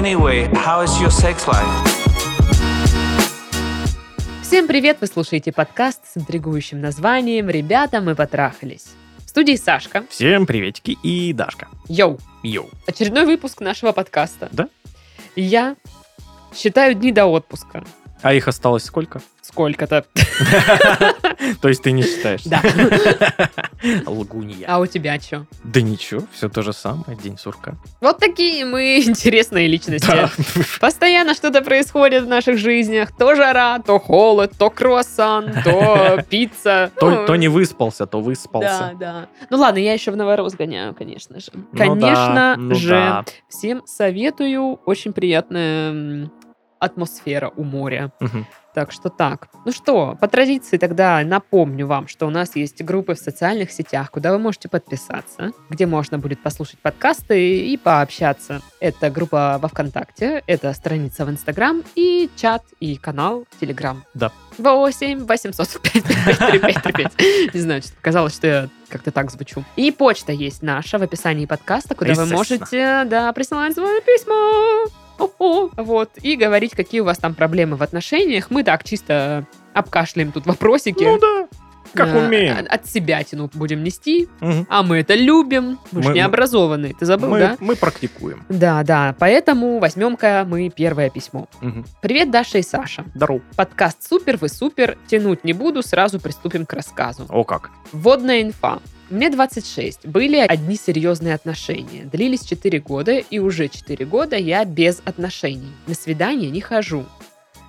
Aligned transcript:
Anyway, 0.00 0.50
how 0.54 0.82
is 0.82 0.98
your 0.98 1.10
sex 1.10 1.46
life? 1.46 1.68
Всем 4.42 4.66
привет! 4.66 4.96
Вы 5.02 5.06
слушаете 5.06 5.52
подкаст 5.52 6.00
с 6.10 6.16
интригующим 6.16 6.80
названием 6.80 7.50
«Ребята, 7.50 8.00
мы 8.00 8.14
потрахались». 8.14 8.86
В 9.26 9.28
студии 9.28 9.56
Сашка. 9.56 10.06
Всем 10.08 10.46
приветики 10.46 10.96
и 11.02 11.34
Дашка. 11.34 11.68
Йоу! 11.86 12.18
Йоу. 12.42 12.70
Очередной 12.86 13.26
выпуск 13.26 13.60
нашего 13.60 13.92
подкаста. 13.92 14.48
Да? 14.52 14.70
Я 15.36 15.76
считаю 16.54 16.94
дни 16.94 17.12
до 17.12 17.26
отпуска. 17.26 17.84
А 18.22 18.34
их 18.34 18.48
осталось 18.48 18.84
сколько? 18.84 19.20
Сколько-то. 19.42 20.04
То 21.62 21.68
есть 21.68 21.82
ты 21.82 21.90
не 21.92 22.02
считаешь? 22.02 22.42
Да. 22.44 22.60
Лгунья. 24.06 24.66
А 24.68 24.78
у 24.78 24.86
тебя 24.86 25.18
что? 25.18 25.46
Да 25.64 25.80
ничего, 25.80 26.22
все 26.32 26.48
то 26.48 26.62
же 26.62 26.72
самое, 26.72 27.16
день 27.20 27.38
сурка. 27.38 27.74
Вот 28.00 28.18
такие 28.18 28.64
мы 28.64 28.98
интересные 29.04 29.66
личности. 29.68 30.06
Да. 30.06 30.30
Постоянно 30.80 31.34
что-то 31.34 31.62
происходит 31.62 32.24
в 32.24 32.28
наших 32.28 32.58
жизнях. 32.58 33.10
То 33.16 33.34
жара, 33.34 33.78
то 33.80 33.98
холод, 33.98 34.52
то 34.58 34.70
круассан, 34.70 35.52
то 35.64 36.22
пицца. 36.30 36.90
То, 37.00 37.10
Ну, 37.10 37.26
то 37.26 37.36
не 37.36 37.48
выспался, 37.48 38.06
то 38.06 38.18
Да, 38.18 38.24
выспался. 38.24 38.92
да. 39.00 39.28
Ну 39.48 39.56
ладно, 39.58 39.78
я 39.78 39.94
еще 39.94 40.10
в 40.10 40.16
Новорос 40.16 40.54
гоняю, 40.54 40.94
конечно 40.94 41.40
же. 41.40 41.46
Ну 41.54 41.64
Конечно 41.76 42.32
да, 42.34 42.54
ну 42.58 42.74
же. 42.74 42.90
да. 42.90 43.24
Всем 43.48 43.82
советую. 43.86 44.78
Очень 44.84 45.12
приятная 45.12 45.90
м, 45.90 46.32
атмосфера 46.80 47.52
у 47.56 47.62
моря. 47.62 48.10
Так 48.74 48.92
что 48.92 49.08
так. 49.08 49.48
Ну 49.66 49.72
что, 49.72 50.16
по 50.20 50.28
традиции 50.28 50.76
тогда 50.76 51.20
напомню 51.24 51.86
вам, 51.88 52.06
что 52.06 52.26
у 52.26 52.30
нас 52.30 52.54
есть 52.54 52.82
группы 52.84 53.14
в 53.14 53.18
социальных 53.18 53.72
сетях, 53.72 54.12
куда 54.12 54.30
вы 54.30 54.38
можете 54.38 54.68
подписаться, 54.68 55.50
где 55.70 55.86
можно 55.86 56.18
будет 56.18 56.40
послушать 56.40 56.78
подкасты 56.78 57.66
и 57.66 57.76
пообщаться. 57.76 58.62
Это 58.78 59.10
группа 59.10 59.58
во 59.60 59.68
ВКонтакте, 59.68 60.44
это 60.46 60.72
страница 60.72 61.24
в 61.24 61.30
Инстаграм 61.30 61.82
и 61.96 62.30
чат, 62.36 62.62
и 62.78 62.94
канал 62.96 63.44
Телеграм. 63.60 64.04
Да. 64.14 64.30
8 64.56 65.26
805 65.26 66.04
Не 67.54 67.60
знаю, 67.60 67.82
казалось, 68.00 68.34
что 68.36 68.46
я 68.46 68.68
как-то 68.88 69.10
так 69.10 69.32
звучу. 69.32 69.64
И 69.76 69.90
почта 69.90 70.32
есть 70.32 70.62
наша 70.62 70.98
в 70.98 71.02
описании 71.02 71.46
подкаста, 71.46 71.94
куда 71.94 72.14
вы 72.14 72.26
можете, 72.26 73.04
да, 73.04 73.32
присылать 73.32 73.74
свои 73.74 74.00
письма. 74.00 74.99
Вот. 75.38 76.10
И 76.22 76.36
говорить, 76.36 76.72
какие 76.74 77.00
у 77.00 77.04
вас 77.04 77.18
там 77.18 77.34
проблемы 77.34 77.76
в 77.76 77.82
отношениях. 77.82 78.50
Мы 78.50 78.62
так 78.64 78.84
чисто 78.84 79.46
обкашляем 79.74 80.32
тут 80.32 80.46
вопросики. 80.46 81.02
Ну 81.04 81.18
да, 81.18 81.48
как 81.94 82.08
Э, 82.08 82.26
умеем. 82.26 82.56
От, 82.58 82.66
от 82.68 82.86
себя 82.86 83.22
тяну 83.24 83.50
будем 83.54 83.82
нести. 83.82 84.28
А 84.68 84.82
мы 84.82 84.98
это 84.98 85.14
любим. 85.14 85.78
Мы, 85.92 86.02
же 86.02 86.08
Мы- 86.10 86.14
не 86.14 86.20
образованные. 86.20 86.94
Ты 86.98 87.04
забыл, 87.06 87.30
мы, 87.30 87.38
да? 87.40 87.56
мы 87.60 87.74
практикуем. 87.76 88.44
Да, 88.48 88.82
да. 88.84 89.14
Поэтому 89.18 89.78
возьмем-ка 89.80 90.44
мы 90.48 90.68
первое 90.70 91.10
письмо. 91.10 91.48
Привет, 92.00 92.30
Даша 92.30 92.58
и 92.58 92.62
Саша. 92.62 93.04
Здорово. 93.14 93.40
Подкаст 93.56 94.06
супер, 94.08 94.36
вы 94.36 94.48
супер. 94.48 94.96
Тянуть 95.08 95.42
не 95.44 95.52
буду, 95.52 95.82
сразу 95.82 96.20
приступим 96.20 96.64
к 96.66 96.72
рассказу. 96.72 97.26
О 97.28 97.44
как. 97.44 97.70
Вводная 97.92 98.42
инфа. 98.42 98.78
Мне 99.10 99.28
26. 99.28 100.06
Были 100.06 100.36
одни 100.38 100.76
серьезные 100.76 101.34
отношения. 101.34 102.04
Длились 102.04 102.44
4 102.44 102.78
года, 102.80 103.18
и 103.18 103.38
уже 103.40 103.68
4 103.68 104.04
года 104.06 104.36
я 104.36 104.64
без 104.64 105.02
отношений. 105.04 105.72
На 105.88 105.94
свидание 105.94 106.48
не 106.50 106.60
хожу. 106.60 107.04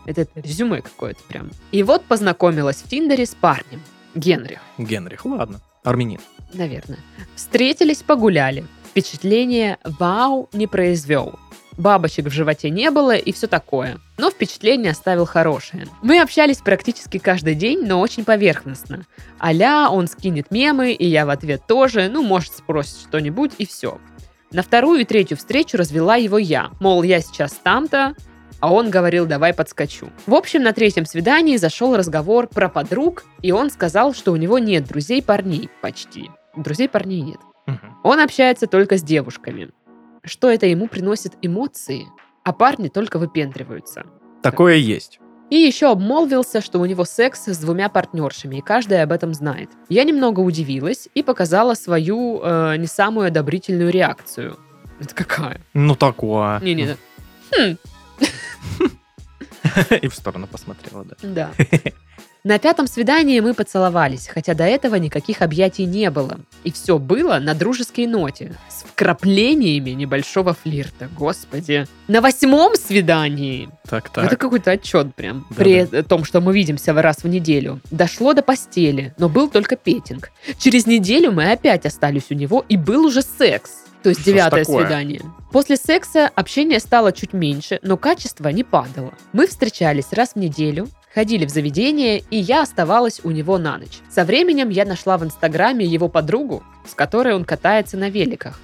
Это 0.05 0.27
резюме 0.35 0.81
какое-то 0.81 1.21
прям. 1.27 1.49
И 1.71 1.81
вот 1.81 2.03
познакомилась 2.05 2.77
в 2.77 2.89
Тиндере 2.89 3.25
с 3.25 3.33
парнем. 3.33 3.81
Генрих, 4.13 4.59
Генрих, 4.77 5.25
ладно. 5.25 5.61
Армянин. 5.83 6.19
наверное. 6.53 6.99
Встретились, 7.35 8.03
погуляли. 8.03 8.65
Впечатление 8.91 9.77
«Вау» 9.83 10.49
не 10.53 10.67
произвел. 10.67 11.39
Бабочек 11.77 12.25
в 12.25 12.31
животе 12.31 12.69
не 12.69 12.91
было 12.91 13.15
и 13.15 13.31
все 13.31 13.47
такое. 13.47 13.97
Но 14.17 14.29
впечатление 14.29 14.91
оставил 14.91 15.25
хорошее. 15.25 15.87
Мы 16.01 16.19
общались 16.19 16.57
практически 16.57 17.17
каждый 17.17 17.55
день, 17.55 17.85
но 17.85 17.99
очень 17.99 18.25
поверхностно. 18.25 19.05
Аля, 19.41 19.89
он 19.89 20.07
скинет 20.07 20.51
мемы, 20.51 20.91
и 20.91 21.07
я 21.07 21.25
в 21.25 21.29
ответ 21.29 21.61
тоже, 21.67 22.09
ну, 22.09 22.23
может, 22.23 22.53
спросит 22.53 22.97
что-нибудь, 23.07 23.51
и 23.57 23.65
все. 23.65 23.99
На 24.51 24.63
вторую 24.63 25.01
и 25.01 25.05
третью 25.05 25.37
встречу 25.37 25.77
развела 25.77 26.17
его 26.17 26.37
я. 26.37 26.71
Мол, 26.79 27.03
я 27.03 27.21
сейчас 27.21 27.53
там-то, 27.53 28.15
а 28.59 28.71
он 28.71 28.89
говорил, 28.89 29.25
давай 29.25 29.53
подскочу. 29.53 30.09
В 30.27 30.35
общем, 30.35 30.61
на 30.61 30.73
третьем 30.73 31.05
свидании 31.05 31.57
зашел 31.57 31.95
разговор 31.95 32.47
про 32.47 32.69
подруг, 32.69 33.23
и 33.41 33.51
он 33.51 33.71
сказал, 33.71 34.13
что 34.13 34.31
у 34.31 34.35
него 34.35 34.59
нет 34.59 34.85
друзей 34.85 35.23
парней 35.23 35.69
почти. 35.81 36.29
Друзей 36.55 36.89
парней 36.89 37.21
нет. 37.21 37.39
Мгм. 37.65 37.97
Он 38.03 38.19
общается 38.19 38.67
только 38.67 38.97
с 38.97 39.03
девушками. 39.03 39.69
Что 40.23 40.49
это 40.49 40.65
ему 40.65 40.87
приносит 40.87 41.33
эмоции, 41.41 42.05
а 42.43 42.53
парни 42.53 42.89
только 42.89 43.17
выпендриваются. 43.17 44.05
Такое 44.41 44.75
есть. 44.75 45.19
И 45.49 45.55
еще 45.55 45.91
обмолвился, 45.91 46.61
что 46.61 46.79
у 46.79 46.85
него 46.85 47.03
секс 47.03 47.47
с 47.47 47.57
двумя 47.57 47.89
партнершами, 47.89 48.57
и 48.57 48.61
каждая 48.61 49.03
об 49.03 49.11
этом 49.11 49.33
знает. 49.33 49.69
Я 49.89 50.05
немного 50.05 50.39
удивилась 50.39 51.09
и 51.13 51.23
показала 51.23 51.73
свою 51.73 52.39
э, 52.41 52.77
не 52.77 52.87
самую 52.87 53.27
одобрительную 53.27 53.91
реакцию. 53.91 54.57
Это 54.99 55.13
какая? 55.13 55.61
Ну 55.73 55.95
такое. 55.95 56.59
Не-не. 56.61 56.95
Хм, 57.51 57.75
И 60.01 60.07
в 60.07 60.15
сторону 60.15 60.47
посмотрела, 60.47 61.05
да. 61.05 61.15
да. 61.21 61.51
На 62.43 62.57
пятом 62.57 62.87
свидании 62.87 63.39
мы 63.39 63.53
поцеловались, 63.53 64.27
хотя 64.27 64.55
до 64.55 64.63
этого 64.63 64.95
никаких 64.95 65.43
объятий 65.43 65.85
не 65.85 66.09
было. 66.09 66.39
И 66.63 66.71
все 66.71 66.97
было 66.97 67.37
на 67.37 67.53
дружеской 67.53 68.07
ноте, 68.07 68.57
с 68.67 68.81
вкраплениями 68.81 69.91
небольшого 69.91 70.55
флирта, 70.55 71.07
господи. 71.15 71.85
На 72.07 72.19
восьмом 72.19 72.73
свидании 72.75 73.69
Так, 73.87 74.09
так. 74.09 74.25
Это 74.25 74.37
какой-то 74.37 74.71
отчет 74.71 75.13
прям. 75.13 75.45
Да, 75.51 75.55
При 75.55 75.85
да. 75.85 76.01
том, 76.01 76.23
что 76.23 76.41
мы 76.41 76.51
видимся 76.51 76.93
раз 76.93 77.17
в 77.17 77.27
неделю. 77.27 77.79
Дошло 77.91 78.33
до 78.33 78.41
постели, 78.41 79.13
но 79.19 79.29
был 79.29 79.47
только 79.47 79.75
петинг. 79.75 80.31
Через 80.57 80.87
неделю 80.87 81.31
мы 81.31 81.51
опять 81.51 81.85
остались 81.85 82.31
у 82.31 82.33
него, 82.33 82.65
и 82.67 82.75
был 82.75 83.05
уже 83.05 83.21
секс. 83.21 83.69
То 84.01 84.09
есть 84.09 84.21
Что 84.21 84.31
девятое 84.31 84.63
свидание. 84.63 85.21
После 85.51 85.77
секса 85.77 86.27
общение 86.33 86.79
стало 86.79 87.11
чуть 87.11 87.33
меньше, 87.33 87.79
но 87.83 87.97
качество 87.97 88.47
не 88.47 88.63
падало. 88.63 89.13
Мы 89.31 89.45
встречались 89.45 90.07
раз 90.11 90.31
в 90.33 90.37
неделю, 90.37 90.87
ходили 91.13 91.45
в 91.45 91.49
заведение, 91.49 92.23
и 92.29 92.37
я 92.37 92.61
оставалась 92.61 93.21
у 93.23 93.31
него 93.31 93.57
на 93.57 93.77
ночь. 93.77 93.99
Со 94.09 94.23
временем 94.23 94.69
я 94.69 94.85
нашла 94.85 95.17
в 95.17 95.23
Инстаграме 95.23 95.85
его 95.85 96.07
подругу, 96.07 96.63
с 96.87 96.93
которой 96.93 97.35
он 97.35 97.45
катается 97.45 97.97
на 97.97 98.09
великах. 98.09 98.59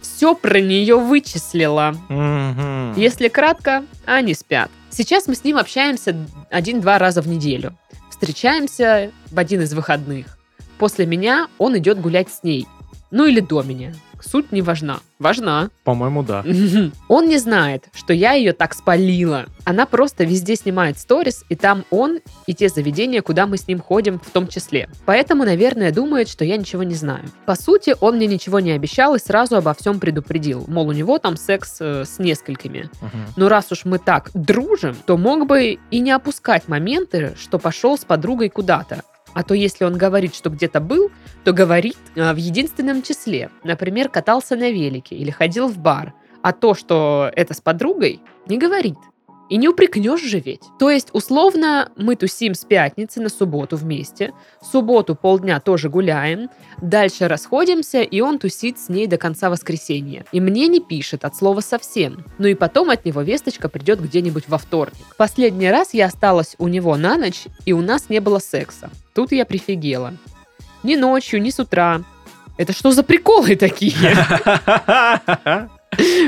Все 0.00 0.34
про 0.34 0.60
нее 0.60 0.96
вычислила. 0.96 1.94
Мгм. 2.08 2.94
Если 2.96 3.28
кратко, 3.28 3.84
они 4.04 4.34
спят. 4.34 4.70
Сейчас 4.90 5.26
мы 5.26 5.34
с 5.34 5.44
ним 5.44 5.56
общаемся 5.56 6.14
один-два 6.50 6.98
раза 6.98 7.20
в 7.20 7.28
неделю. 7.28 7.76
Встречаемся 8.10 9.10
в 9.30 9.38
один 9.38 9.62
из 9.62 9.72
выходных. 9.74 10.38
После 10.78 11.06
меня 11.06 11.48
он 11.58 11.76
идет 11.78 12.00
гулять 12.00 12.30
с 12.30 12.42
ней. 12.42 12.66
Ну 13.10 13.26
или 13.26 13.40
до 13.40 13.62
меня. 13.62 13.94
Суть 14.24 14.52
не 14.52 14.62
важна. 14.62 15.00
Важна. 15.18 15.70
По-моему, 15.84 16.22
да. 16.22 16.44
Он 17.08 17.28
не 17.28 17.38
знает, 17.38 17.88
что 17.94 18.12
я 18.12 18.32
ее 18.32 18.52
так 18.52 18.74
спалила. 18.74 19.46
Она 19.64 19.86
просто 19.86 20.24
везде 20.24 20.56
снимает 20.56 20.98
сторис, 20.98 21.44
и 21.48 21.56
там 21.56 21.84
он 21.90 22.20
и 22.46 22.54
те 22.54 22.68
заведения, 22.68 23.22
куда 23.22 23.46
мы 23.46 23.56
с 23.56 23.68
ним 23.68 23.80
ходим 23.80 24.18
в 24.18 24.30
том 24.30 24.48
числе. 24.48 24.88
Поэтому, 25.06 25.44
наверное, 25.44 25.92
думает, 25.92 26.28
что 26.28 26.44
я 26.44 26.56
ничего 26.56 26.82
не 26.82 26.94
знаю. 26.94 27.24
По 27.46 27.54
сути, 27.54 27.94
он 28.00 28.16
мне 28.16 28.26
ничего 28.26 28.60
не 28.60 28.72
обещал 28.72 29.14
и 29.14 29.18
сразу 29.18 29.56
обо 29.56 29.72
всем 29.74 30.00
предупредил. 30.00 30.64
Мол, 30.66 30.88
у 30.88 30.92
него 30.92 31.18
там 31.18 31.36
секс 31.36 31.76
э, 31.80 32.04
с 32.04 32.18
несколькими. 32.18 32.90
Мгм. 33.00 33.26
Но 33.36 33.48
раз 33.48 33.70
уж 33.72 33.84
мы 33.84 33.98
так 33.98 34.30
дружим, 34.34 34.96
то 35.06 35.16
мог 35.16 35.46
бы 35.46 35.78
и 35.90 36.00
не 36.00 36.10
опускать 36.10 36.68
моменты, 36.68 37.34
что 37.38 37.58
пошел 37.58 37.96
с 37.96 38.04
подругой 38.04 38.48
куда-то. 38.48 39.02
А 39.34 39.42
то 39.42 39.54
если 39.54 39.84
он 39.84 39.98
говорит, 39.98 40.34
что 40.34 40.50
где-то 40.50 40.80
был, 40.80 41.10
то 41.44 41.52
говорит 41.52 41.98
а, 42.16 42.32
в 42.32 42.36
единственном 42.36 43.02
числе. 43.02 43.50
Например, 43.64 44.08
катался 44.08 44.56
на 44.56 44.70
велике 44.70 45.16
или 45.16 45.30
ходил 45.30 45.68
в 45.68 45.78
бар. 45.78 46.14
А 46.42 46.52
то, 46.52 46.74
что 46.74 47.30
это 47.34 47.54
с 47.54 47.60
подругой, 47.60 48.20
не 48.46 48.58
говорит. 48.58 48.96
И 49.50 49.56
не 49.56 49.68
упрекнешь 49.68 50.22
же 50.22 50.40
ведь. 50.40 50.62
То 50.78 50.90
есть, 50.90 51.08
условно, 51.12 51.90
мы 51.96 52.16
тусим 52.16 52.54
с 52.54 52.64
пятницы 52.64 53.20
на 53.20 53.28
субботу 53.28 53.76
вместе, 53.76 54.32
в 54.60 54.66
субботу 54.66 55.14
полдня 55.14 55.60
тоже 55.60 55.90
гуляем, 55.90 56.48
дальше 56.80 57.28
расходимся, 57.28 58.00
и 58.00 58.20
он 58.20 58.38
тусит 58.38 58.78
с 58.78 58.88
ней 58.88 59.06
до 59.06 59.18
конца 59.18 59.50
воскресенья. 59.50 60.24
И 60.32 60.40
мне 60.40 60.66
не 60.68 60.80
пишет 60.80 61.24
от 61.24 61.36
слова 61.36 61.60
совсем. 61.60 62.24
Ну 62.38 62.48
и 62.48 62.54
потом 62.54 62.90
от 62.90 63.04
него 63.04 63.20
весточка 63.20 63.68
придет 63.68 64.00
где-нибудь 64.00 64.48
во 64.48 64.58
вторник. 64.58 64.94
Последний 65.18 65.70
раз 65.70 65.92
я 65.92 66.06
осталась 66.06 66.54
у 66.58 66.68
него 66.68 66.96
на 66.96 67.16
ночь, 67.16 67.44
и 67.66 67.72
у 67.72 67.82
нас 67.82 68.08
не 68.08 68.20
было 68.20 68.38
секса. 68.38 68.90
Тут 69.14 69.32
я 69.32 69.44
прифигела. 69.44 70.14
Ни 70.82 70.96
ночью, 70.96 71.40
ни 71.40 71.50
с 71.50 71.58
утра. 71.58 72.02
Это 72.56 72.72
что 72.72 72.92
за 72.92 73.02
приколы 73.02 73.56
такие? 73.56 73.94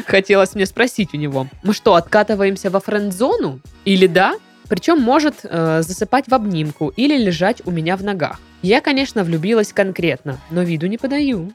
Хотелось 0.06 0.54
мне 0.54 0.66
спросить 0.66 1.14
у 1.14 1.16
него. 1.16 1.48
Мы 1.62 1.74
что, 1.74 1.94
откатываемся 1.94 2.70
во 2.70 2.80
френд-зону? 2.80 3.60
Или 3.84 4.06
да? 4.06 4.34
Причем 4.68 5.00
может 5.00 5.36
э, 5.44 5.82
засыпать 5.82 6.26
в 6.28 6.34
обнимку 6.34 6.92
или 6.96 7.16
лежать 7.16 7.62
у 7.66 7.70
меня 7.70 7.96
в 7.96 8.02
ногах. 8.02 8.40
Я, 8.62 8.80
конечно, 8.80 9.22
влюбилась 9.22 9.72
конкретно, 9.72 10.38
но 10.50 10.62
виду 10.62 10.86
не 10.86 10.98
подаю. 10.98 11.52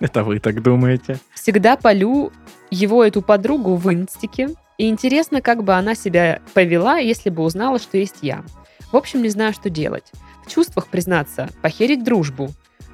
Это 0.00 0.22
вы 0.22 0.38
так 0.38 0.62
думаете? 0.62 1.18
Всегда 1.34 1.76
полю 1.76 2.32
его, 2.70 3.04
эту 3.04 3.20
подругу, 3.20 3.76
в 3.76 3.92
инстике. 3.92 4.50
И 4.78 4.88
интересно, 4.88 5.42
как 5.42 5.64
бы 5.64 5.74
она 5.74 5.94
себя 5.94 6.40
повела, 6.54 6.98
если 6.98 7.30
бы 7.30 7.42
узнала, 7.42 7.78
что 7.78 7.98
есть 7.98 8.18
я. 8.22 8.44
В 8.92 8.96
общем, 8.96 9.22
не 9.22 9.28
знаю, 9.28 9.52
что 9.52 9.68
делать. 9.68 10.12
В 10.46 10.50
чувствах, 10.50 10.86
признаться, 10.86 11.48
похерить 11.60 12.04
дружбу. 12.04 12.50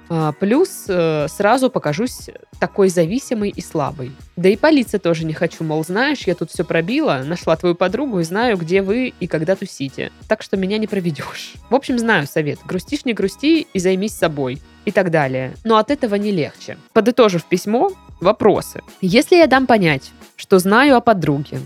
А, 0.09 0.33
Плюс 0.33 0.85
э, 0.89 1.27
сразу 1.29 1.71
покажусь 1.71 2.31
такой 2.59 2.89
зависимой 2.89 3.51
и 3.51 3.61
слабой. 3.61 4.12
Да 4.37 4.49
и 4.49 4.56
полиция 4.56 4.99
тоже 4.99 5.25
не 5.25 5.33
хочу, 5.33 5.65
мол, 5.65 5.85
знаешь, 5.85 6.27
я 6.27 6.35
тут 6.35 6.51
все 6.51 6.65
пробила, 6.65 7.23
нашла 7.25 7.56
твою 7.56 7.75
подругу 7.75 8.21
и 8.21 8.25
знаю, 8.25 8.56
где 8.56 8.83
вы 8.83 9.15
и 9.19 9.27
когда 9.27 9.56
тусите. 9.56 10.12
Так 10.29 10.43
что 10.43 10.56
меня 10.56 10.79
не 10.79 10.87
проведешь. 10.87 11.55
В 11.71 11.75
общем, 11.75 11.99
знаю 11.99 12.27
совет. 12.27 12.59
Грустишь, 12.65 13.05
не 13.05 13.12
грусти 13.15 13.67
и 13.73 13.79
займись 13.79 14.15
собой. 14.15 14.61
И 14.85 14.91
так 14.91 15.11
далее. 15.11 15.55
Но 15.65 15.79
от 15.79 15.91
этого 15.91 16.17
не 16.17 16.31
легче. 16.31 16.77
Подытожив 16.93 17.45
письмо, 17.45 17.91
вопросы. 18.21 18.83
Если 19.00 19.37
я 19.37 19.47
дам 19.47 19.67
понять, 19.67 20.12
что 20.37 20.59
знаю 20.59 20.97
о 20.97 21.00
подруге, 21.00 21.61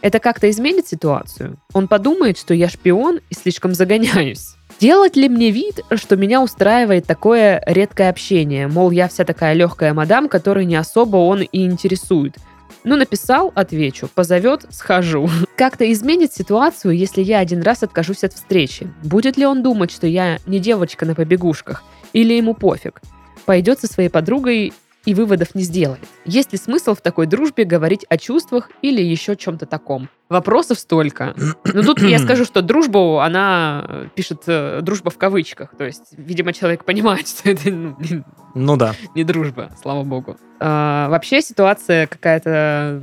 это 0.00 0.18
как-то 0.18 0.50
изменит 0.50 0.88
ситуацию? 0.88 1.58
Он 1.72 1.86
подумает, 1.86 2.38
что 2.38 2.54
я 2.54 2.68
шпион 2.68 3.20
и 3.30 3.34
слишком 3.34 3.72
загоняюсь. 3.72 4.55
Делать 4.78 5.16
ли 5.16 5.28
мне 5.30 5.50
вид, 5.50 5.80
что 5.94 6.16
меня 6.16 6.42
устраивает 6.42 7.06
такое 7.06 7.62
редкое 7.66 8.10
общение? 8.10 8.68
Мол, 8.68 8.90
я 8.90 9.08
вся 9.08 9.24
такая 9.24 9.54
легкая 9.54 9.94
мадам, 9.94 10.28
которой 10.28 10.66
не 10.66 10.76
особо 10.76 11.16
он 11.16 11.40
и 11.40 11.64
интересует. 11.64 12.36
Ну, 12.84 12.96
написал, 12.96 13.52
отвечу. 13.54 14.08
Позовет, 14.14 14.66
схожу. 14.68 15.30
Как-то 15.56 15.90
изменит 15.90 16.34
ситуацию, 16.34 16.94
если 16.94 17.22
я 17.22 17.38
один 17.38 17.62
раз 17.62 17.82
откажусь 17.82 18.22
от 18.22 18.34
встречи. 18.34 18.92
Будет 19.02 19.38
ли 19.38 19.46
он 19.46 19.62
думать, 19.62 19.90
что 19.90 20.06
я 20.06 20.38
не 20.46 20.58
девочка 20.58 21.06
на 21.06 21.14
побегушках? 21.14 21.82
Или 22.12 22.34
ему 22.34 22.52
пофиг? 22.52 23.00
Пойдет 23.46 23.80
со 23.80 23.86
своей 23.86 24.10
подругой 24.10 24.74
и 25.06 25.14
выводов 25.14 25.54
не 25.54 25.62
сделает. 25.62 26.00
Есть 26.24 26.52
ли 26.52 26.58
смысл 26.58 26.94
в 26.94 27.00
такой 27.00 27.26
дружбе 27.26 27.64
говорить 27.64 28.04
о 28.08 28.18
чувствах 28.18 28.70
или 28.82 29.00
еще 29.00 29.36
чем-то 29.36 29.64
таком? 29.64 30.10
Вопросов 30.28 30.78
столько. 30.78 31.34
Но 31.64 31.82
тут 31.82 32.02
я 32.02 32.18
скажу, 32.18 32.44
что 32.44 32.60
дружбу, 32.60 33.20
она 33.20 33.84
э, 33.88 34.08
пишет 34.14 34.42
э, 34.48 34.80
дружба 34.82 35.10
в 35.10 35.18
кавычках. 35.18 35.70
То 35.78 35.84
есть, 35.84 36.12
видимо, 36.12 36.52
человек 36.52 36.84
понимает, 36.84 37.28
что 37.28 37.50
это 37.50 37.70
ну, 37.70 37.96
не, 38.00 38.24
Ну 38.54 38.76
да. 38.76 38.94
не 39.14 39.22
дружба, 39.22 39.70
слава 39.80 40.02
богу. 40.02 40.36
А, 40.58 41.08
вообще 41.08 41.40
ситуация 41.40 42.08
какая-то 42.08 43.00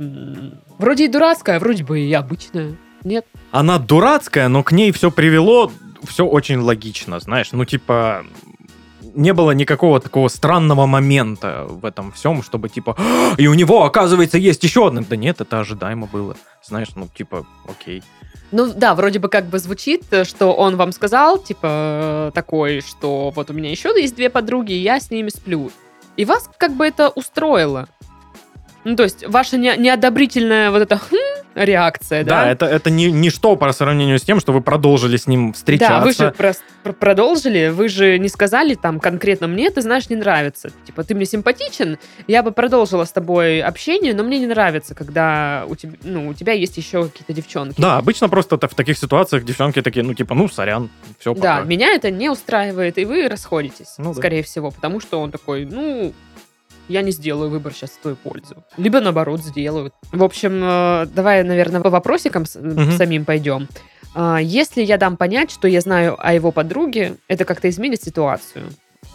вроде 0.78 1.06
и 1.06 1.08
дурацкая, 1.08 1.58
вроде 1.58 1.84
бы 1.84 2.00
и 2.00 2.12
обычная. 2.12 2.76
Нет? 3.02 3.26
Она 3.50 3.78
дурацкая, 3.78 4.48
но 4.48 4.62
к 4.62 4.72
ней 4.72 4.92
все 4.92 5.10
привело, 5.10 5.72
все 6.06 6.26
очень 6.26 6.58
логично, 6.58 7.20
знаешь. 7.20 7.52
Ну, 7.52 7.64
типа, 7.64 8.24
не 9.14 9.32
было 9.32 9.52
никакого 9.52 10.00
такого 10.00 10.28
странного 10.28 10.86
момента 10.86 11.66
в 11.68 11.84
этом 11.84 12.12
всем, 12.12 12.42
чтобы 12.42 12.68
типа, 12.68 12.96
«А, 12.98 13.34
и 13.36 13.46
у 13.46 13.54
него, 13.54 13.84
оказывается, 13.84 14.38
есть 14.38 14.62
еще 14.64 14.86
одна. 14.86 15.02
Да 15.08 15.16
нет, 15.16 15.40
это 15.40 15.60
ожидаемо 15.60 16.06
было. 16.06 16.36
Знаешь, 16.62 16.88
ну, 16.94 17.08
типа, 17.08 17.46
окей. 17.68 18.02
Ну 18.50 18.72
да, 18.72 18.94
вроде 18.94 19.18
бы 19.18 19.28
как 19.28 19.46
бы 19.46 19.58
звучит, 19.58 20.04
э, 20.12 20.24
что 20.24 20.52
он 20.52 20.76
вам 20.76 20.92
сказал, 20.92 21.38
типа, 21.38 21.66
э, 22.28 22.30
такой, 22.34 22.80
что 22.80 23.30
вот 23.34 23.50
у 23.50 23.52
меня 23.52 23.70
еще 23.70 23.88
есть 24.00 24.14
две 24.14 24.30
подруги, 24.30 24.72
и 24.72 24.82
я 24.82 25.00
с 25.00 25.10
ними 25.10 25.28
сплю. 25.28 25.70
И 26.16 26.24
вас 26.24 26.48
как 26.58 26.72
бы 26.74 26.86
это 26.86 27.08
устроило. 27.08 27.88
Ну, 28.84 28.96
то 28.96 29.02
есть, 29.04 29.26
ваша 29.26 29.56
не- 29.56 29.76
неодобрительная 29.76 30.70
вот 30.70 30.82
эта 30.82 30.96
«хм» 30.98 31.16
реакция, 31.54 32.24
Да, 32.24 32.42
да? 32.44 32.50
это, 32.50 32.66
это 32.66 32.90
не, 32.90 33.10
ничто 33.12 33.54
по 33.56 33.70
сравнению 33.72 34.18
с 34.18 34.22
тем, 34.22 34.40
что 34.40 34.52
вы 34.52 34.60
продолжили 34.60 35.16
с 35.16 35.26
ним 35.28 35.52
встречаться. 35.52 35.98
Да, 35.98 36.04
вы 36.04 36.12
же 36.12 36.34
прос- 36.36 36.58
пр- 36.82 36.92
продолжили, 36.94 37.68
вы 37.68 37.88
же 37.88 38.18
не 38.18 38.28
сказали 38.28 38.74
там 38.74 38.98
конкретно 38.98 39.46
мне, 39.46 39.70
ты 39.70 39.80
знаешь, 39.80 40.10
не 40.10 40.16
нравится. 40.16 40.70
Типа, 40.84 41.04
ты 41.04 41.14
мне 41.14 41.24
симпатичен, 41.26 41.98
я 42.26 42.42
бы 42.42 42.50
продолжила 42.50 43.04
с 43.04 43.12
тобой 43.12 43.60
общение, 43.62 44.14
но 44.14 44.24
мне 44.24 44.40
не 44.40 44.46
нравится, 44.46 44.94
когда 44.96 45.64
у 45.68 45.76
тебя, 45.76 45.94
ну, 46.02 46.28
у 46.28 46.34
тебя 46.34 46.52
есть 46.54 46.76
еще 46.76 47.04
какие-то 47.04 47.32
девчонки. 47.32 47.80
Да, 47.80 47.98
обычно 47.98 48.28
просто 48.28 48.56
в 48.56 48.74
таких 48.74 48.98
ситуациях 48.98 49.44
девчонки 49.44 49.80
такие, 49.80 50.04
ну, 50.04 50.12
типа, 50.14 50.34
ну, 50.34 50.48
сорян, 50.48 50.90
все, 51.20 51.34
Да, 51.34 51.58
пока. 51.58 51.60
меня 51.68 51.92
это 51.94 52.10
не 52.10 52.28
устраивает, 52.28 52.98
и 52.98 53.04
вы 53.04 53.28
расходитесь, 53.28 53.94
Ну 53.98 54.12
да. 54.12 54.18
скорее 54.18 54.42
всего, 54.42 54.72
потому 54.72 54.98
что 55.00 55.20
он 55.20 55.30
такой, 55.30 55.64
ну, 55.66 56.12
я 56.88 57.02
не 57.02 57.10
сделаю 57.12 57.50
выбор 57.50 57.72
сейчас 57.72 57.90
в 57.90 58.00
твою 58.00 58.16
пользу. 58.16 58.64
Либо 58.76 59.00
наоборот 59.00 59.40
сделают. 59.40 59.94
В 60.12 60.22
общем, 60.22 60.60
э, 60.62 61.06
давай, 61.14 61.42
наверное, 61.44 61.80
по 61.80 61.90
вопросикам 61.90 62.44
Мгм. 62.54 62.92
самим 62.92 63.24
пойдем. 63.24 63.68
А, 64.14 64.38
Если 64.40 64.82
я 64.82 64.96
дам 64.96 65.16
понять, 65.16 65.50
что 65.50 65.66
я 65.68 65.80
знаю 65.80 66.16
о 66.18 66.32
его 66.32 66.52
подруге, 66.52 67.16
это 67.28 67.44
как-то 67.44 67.68
изменит 67.68 68.02
ситуацию. 68.02 68.64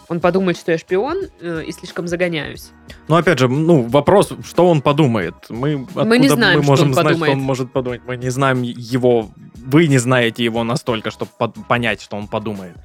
Он 0.09 0.19
подумает, 0.19 0.57
что 0.57 0.71
я 0.71 0.77
шпион 0.77 1.17
э, 1.41 1.63
и 1.67 1.71
слишком 1.71 2.07
загоняюсь. 2.07 2.71
Но 3.07 3.15
опять 3.17 3.39
же, 3.39 3.47
ну, 3.47 3.83
вопрос, 3.83 4.33
что 4.43 4.67
он 4.67 4.81
подумает. 4.81 5.35
Мы, 5.49 5.85
откуда 5.95 6.17
не 6.17 6.27
знаем, 6.29 6.57
мы 6.57 6.63
что 6.63 6.71
можем 6.71 6.87
он 6.89 6.93
знать, 6.93 7.05
подумает. 7.05 7.31
что 7.31 7.39
он 7.39 7.43
может 7.45 7.71
подумать. 7.71 8.01
Мы 8.07 8.17
не 8.17 8.29
знаем 8.29 8.61
его, 8.63 9.29
вы 9.55 9.87
не 9.87 9.99
знаете 9.99 10.43
его 10.43 10.63
настолько, 10.63 11.11
чтобы 11.11 11.31
под- 11.37 11.65
понять, 11.67 12.01
что 12.01 12.17
он 12.17 12.27
подумает. 12.27 12.75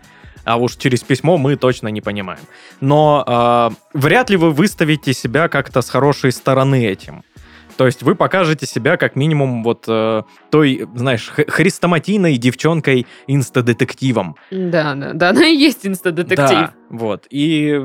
А 0.44 0.56
уж 0.56 0.76
через 0.76 1.00
письмо 1.00 1.36
мы 1.38 1.56
точно 1.56 1.88
не 1.88 2.00
понимаем. 2.00 2.40
Но 2.80 3.24
а, 3.26 3.72
вряд 3.92 4.30
ли 4.30 4.36
вы 4.36 4.50
выставите 4.50 5.12
себя 5.12 5.48
как-то 5.48 5.82
с 5.82 5.88
хорошей 5.88 6.32
стороны 6.32 6.86
этим. 6.86 7.24
То 7.76 7.86
есть 7.86 8.02
вы 8.02 8.14
покажете 8.14 8.66
себя 8.66 8.96
как 8.96 9.16
минимум 9.16 9.64
вот 9.64 9.84
э, 9.88 10.22
той, 10.50 10.86
знаешь, 10.94 11.28
хрестоматийной 11.28 12.36
девчонкой 12.36 13.06
инстадетективом. 13.26 14.36
Да, 14.50 14.94
да, 14.94 15.12
да, 15.12 15.30
она 15.30 15.46
и 15.46 15.56
есть 15.56 15.86
инстадетектив. 15.86 16.36
Да, 16.38 16.74
вот. 16.90 17.26
И 17.30 17.80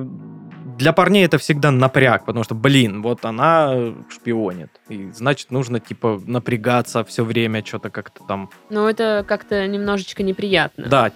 для 0.80 0.94
парней 0.94 1.26
это 1.26 1.38
всегда 1.38 1.72
напряг, 1.72 2.26
потому 2.26 2.44
что, 2.44 2.56
блин, 2.56 3.02
вот 3.02 3.26
она 3.26 3.94
шпионит. 4.10 4.70
И 4.88 5.12
значит, 5.12 5.52
нужно, 5.52 5.80
типа, 5.80 6.22
напрягаться 6.26 7.04
все 7.04 7.24
время, 7.24 7.64
что-то 7.64 7.90
как-то 7.90 8.24
там. 8.28 8.50
Но 8.70 8.90
это 8.90 9.24
как-то 9.28 9.68
немножечко 9.68 10.24
неприятно. 10.24 10.88
Да, 10.88 11.12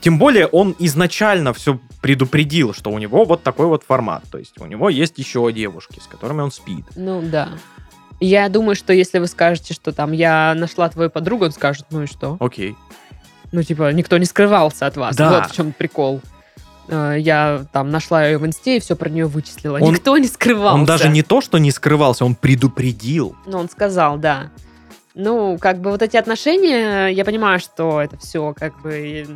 тем 0.00 0.18
более 0.18 0.46
он 0.46 0.74
изначально 0.78 1.52
все 1.52 1.80
предупредил, 2.00 2.72
что 2.72 2.90
у 2.90 2.98
него 2.98 3.24
вот 3.24 3.42
такой 3.42 3.66
вот 3.66 3.82
формат. 3.82 4.22
То 4.30 4.38
есть 4.38 4.58
у 4.60 4.66
него 4.66 4.88
есть 4.88 5.18
еще 5.18 5.52
девушки, 5.52 6.00
с 6.00 6.06
которыми 6.06 6.40
он 6.42 6.52
спит. 6.52 6.86
Ну 6.94 7.20
да. 7.20 7.48
Я 8.20 8.48
думаю, 8.48 8.76
что 8.76 8.92
если 8.92 9.18
вы 9.18 9.26
скажете, 9.26 9.74
что 9.74 9.92
там 9.92 10.12
я 10.12 10.54
нашла 10.56 10.88
твою 10.88 11.10
подругу, 11.10 11.44
он 11.44 11.52
скажет, 11.52 11.86
ну 11.90 12.04
и 12.04 12.06
что? 12.06 12.36
Окей. 12.40 12.76
Ну, 13.50 13.62
типа, 13.62 13.92
никто 13.92 14.16
не 14.18 14.26
скрывался 14.26 14.86
от 14.86 14.96
вас. 14.96 15.16
Да. 15.16 15.40
Вот 15.40 15.50
в 15.50 15.54
чем 15.54 15.72
прикол. 15.72 16.20
Э, 16.88 17.16
Я 17.18 17.64
там 17.72 17.90
нашла 17.90 18.24
ее 18.26 18.38
в 18.38 18.46
инсте 18.46 18.76
и 18.76 18.80
все 18.80 18.96
про 18.96 19.08
нее 19.08 19.26
вычислила. 19.26 19.78
Он- 19.78 19.92
Никто 19.92 20.16
не 20.18 20.26
скрывался. 20.26 20.74
Он 20.78 20.84
даже 20.84 21.08
не 21.08 21.22
то, 21.22 21.40
что 21.40 21.58
не 21.58 21.70
скрывался, 21.70 22.24
он 22.24 22.34
предупредил. 22.34 23.36
Ну, 23.46 23.58
он 23.58 23.68
сказал, 23.68 24.16
да. 24.18 24.50
Ну, 25.20 25.58
как 25.58 25.80
бы 25.80 25.90
вот 25.90 26.00
эти 26.00 26.16
отношения, 26.16 27.08
я 27.08 27.24
понимаю, 27.24 27.58
что 27.58 28.00
это 28.00 28.16
все 28.18 28.54
как 28.54 28.80
бы... 28.82 29.26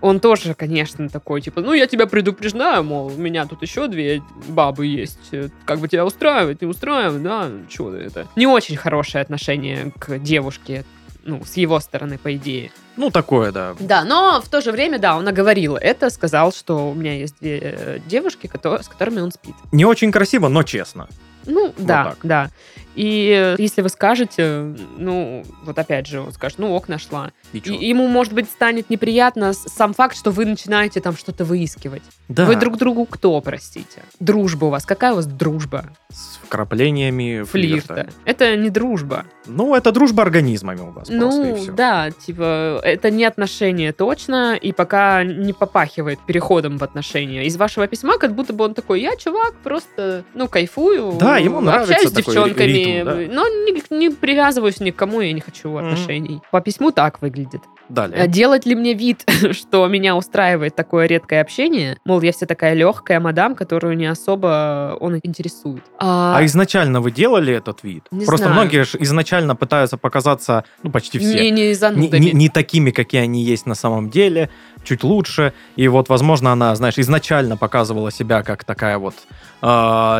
Он 0.00 0.18
тоже, 0.18 0.54
конечно, 0.54 1.10
такой, 1.10 1.42
типа, 1.42 1.60
ну, 1.60 1.74
я 1.74 1.86
тебя 1.86 2.06
предупреждаю, 2.06 2.82
мол, 2.84 3.08
у 3.08 3.20
меня 3.20 3.44
тут 3.44 3.60
еще 3.60 3.86
две 3.86 4.22
бабы 4.48 4.86
есть. 4.86 5.18
э, 5.32 5.50
Как 5.66 5.78
бы 5.80 5.88
тебя 5.88 6.06
устраивает, 6.06 6.62
не 6.62 6.66
устраивает, 6.66 7.22
да? 7.22 7.50
Чего 7.68 7.90
это? 7.92 8.26
Не 8.34 8.46
очень 8.46 8.76
хорошее 8.76 9.20
отношение 9.20 9.92
к 9.98 10.18
девушке, 10.18 10.86
ну, 11.26 11.44
с 11.44 11.56
его 11.56 11.80
стороны, 11.80 12.18
по 12.18 12.34
идее. 12.34 12.70
Ну, 12.96 13.10
такое, 13.10 13.52
да. 13.52 13.74
Да, 13.78 14.04
но 14.04 14.40
в 14.40 14.48
то 14.48 14.60
же 14.60 14.72
время, 14.72 14.98
да, 14.98 15.16
он 15.16 15.28
оговорил 15.28 15.76
это, 15.76 16.08
сказал, 16.08 16.52
что 16.52 16.90
у 16.90 16.94
меня 16.94 17.14
есть 17.14 17.34
две 17.40 17.58
э, 17.60 17.98
девушки, 18.06 18.48
с 18.48 18.88
которыми 18.88 19.20
он 19.20 19.32
спит. 19.32 19.54
Не 19.72 19.84
очень 19.84 20.12
красиво, 20.12 20.48
но 20.48 20.62
честно. 20.62 21.08
Ну, 21.44 21.72
да, 21.76 22.04
так. 22.04 22.18
да. 22.22 22.50
И 22.94 23.30
э, 23.30 23.56
если 23.58 23.82
вы 23.82 23.88
скажете, 23.90 24.74
ну, 24.96 25.44
вот 25.64 25.78
опять 25.78 26.06
же, 26.06 26.20
он 26.20 26.32
скажет, 26.32 26.58
ну, 26.58 26.74
ок, 26.74 26.88
нашла. 26.88 27.30
И 27.52 27.58
И 27.58 27.88
ему, 27.88 28.08
может 28.08 28.32
быть, 28.32 28.48
станет 28.48 28.88
неприятно 28.90 29.52
сам 29.52 29.92
факт, 29.92 30.16
что 30.16 30.30
вы 30.30 30.46
начинаете 30.46 31.00
там 31.00 31.16
что-то 31.16 31.44
выискивать. 31.44 32.02
да, 32.28 32.46
Вы 32.46 32.56
друг 32.56 32.78
другу 32.78 33.04
кто, 33.04 33.38
простите? 33.42 34.02
Дружба 34.18 34.66
у 34.66 34.70
вас. 34.70 34.86
Какая 34.86 35.12
у 35.12 35.16
вас 35.16 35.26
дружба? 35.26 35.90
с 36.10 36.35
вкраплениями 36.46 37.42
Флирта. 37.44 37.94
флирта. 37.94 38.08
Это 38.24 38.56
не 38.56 38.70
дружба. 38.70 39.24
Ну, 39.46 39.74
это 39.74 39.92
дружба 39.92 40.22
организмами 40.22 40.80
у 40.80 40.90
вас 40.90 41.08
просто, 41.08 41.14
и 41.14 41.50
Ну, 41.50 41.56
всё. 41.56 41.72
да, 41.72 42.10
типа, 42.10 42.80
это 42.82 43.10
не 43.10 43.24
отношения 43.24 43.92
точно, 43.92 44.54
и 44.56 44.72
пока 44.72 45.22
не 45.24 45.52
попахивает 45.52 46.18
переходом 46.26 46.78
в 46.78 46.84
отношения. 46.84 47.44
Из 47.46 47.56
вашего 47.56 47.86
письма 47.86 48.18
как 48.18 48.34
будто 48.34 48.52
бы 48.52 48.64
он 48.64 48.74
такой, 48.74 49.00
я, 49.00 49.16
чувак, 49.16 49.54
просто, 49.62 50.24
ну, 50.34 50.48
кайфую. 50.48 51.12
Да, 51.18 51.36
ему 51.38 51.60
нравится 51.60 51.94
Общаюсь 51.94 52.10
с 52.10 52.12
девчонками, 52.12 52.66
ритм, 52.68 53.04
да. 53.04 53.14
но 53.34 53.48
не, 53.48 53.82
не 53.96 54.10
привязываюсь 54.10 54.80
ни 54.80 54.90
к 54.90 54.96
кому, 54.96 55.20
я 55.20 55.32
не 55.32 55.40
хочу 55.40 55.74
отношений. 55.76 56.40
По 56.50 56.60
письму 56.60 56.90
так 56.90 57.20
выглядит. 57.22 57.60
А 57.88 57.92
Далее. 57.92 58.26
делать 58.26 58.66
ли 58.66 58.74
мне 58.74 58.94
вид, 58.94 59.24
что 59.52 59.86
меня 59.86 60.16
устраивает 60.16 60.74
такое 60.74 61.06
редкое 61.06 61.40
общение? 61.40 61.98
Мол, 62.04 62.20
я 62.20 62.32
вся 62.32 62.44
такая 62.46 62.74
легкая 62.74 63.20
мадам, 63.20 63.54
которую 63.54 63.96
не 63.96 64.06
особо 64.06 64.96
он 65.00 65.20
интересует. 65.22 65.84
А 66.00 66.35
изначально 66.44 67.00
вы 67.00 67.10
делали 67.10 67.54
этот 67.54 67.82
вид? 67.82 68.04
Не 68.10 68.26
Просто 68.26 68.46
знаю. 68.48 68.60
многие 68.60 68.84
же 68.84 68.98
изначально 69.00 69.56
пытаются 69.56 69.96
показаться, 69.96 70.64
ну, 70.82 70.90
почти 70.90 71.18
все, 71.18 71.34
Не, 71.44 71.50
не 71.50 71.68
не, 71.68 71.74
занудами. 71.74 72.20
не- 72.24 72.32
не 72.32 72.48
такими, 72.48 72.90
какие 72.90 73.22
они 73.22 73.42
есть 73.42 73.64
на 73.66 73.74
самом 73.74 74.10
деле, 74.10 74.50
чуть 74.84 75.02
лучше. 75.04 75.52
И 75.76 75.88
вот, 75.88 76.08
возможно, 76.08 76.52
она, 76.52 76.74
знаешь, 76.76 76.98
изначально 76.98 77.56
показывала 77.56 78.10
себя 78.12 78.42
как 78.42 78.64
такая 78.64 78.98
вот 78.98 79.14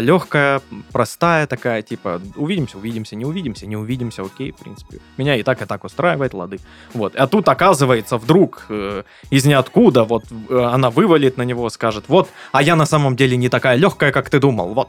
легкая, 0.01 0.61
простая 0.93 1.47
такая, 1.47 1.83
типа, 1.83 2.21
увидимся, 2.37 2.79
увидимся, 2.79 3.17
не 3.17 3.25
увидимся, 3.25 3.67
не 3.67 3.77
увидимся, 3.77 4.23
окей, 4.23 4.53
в 4.53 4.57
принципе. 4.57 4.99
Меня 5.17 5.37
и 5.37 5.43
так, 5.43 5.63
и 5.63 5.67
так 5.67 5.85
устраивает, 5.85 6.35
лады. 6.35 6.59
Вот. 6.95 7.15
А 7.17 7.27
тут, 7.27 7.49
оказывается, 7.49 8.17
вдруг 8.19 8.67
э, 8.71 9.03
из 9.31 9.45
ниоткуда 9.45 10.05
вот 10.05 10.25
э, 10.49 10.59
она 10.59 10.91
вывалит 10.91 11.37
на 11.37 11.43
него, 11.43 11.69
скажет, 11.71 12.05
вот, 12.09 12.29
а 12.53 12.63
я 12.63 12.77
на 12.77 12.87
самом 12.87 13.15
деле 13.17 13.37
не 13.37 13.49
такая 13.49 13.77
легкая, 13.77 14.11
как 14.13 14.31
ты 14.31 14.39
думал, 14.41 14.75
вот. 14.75 14.89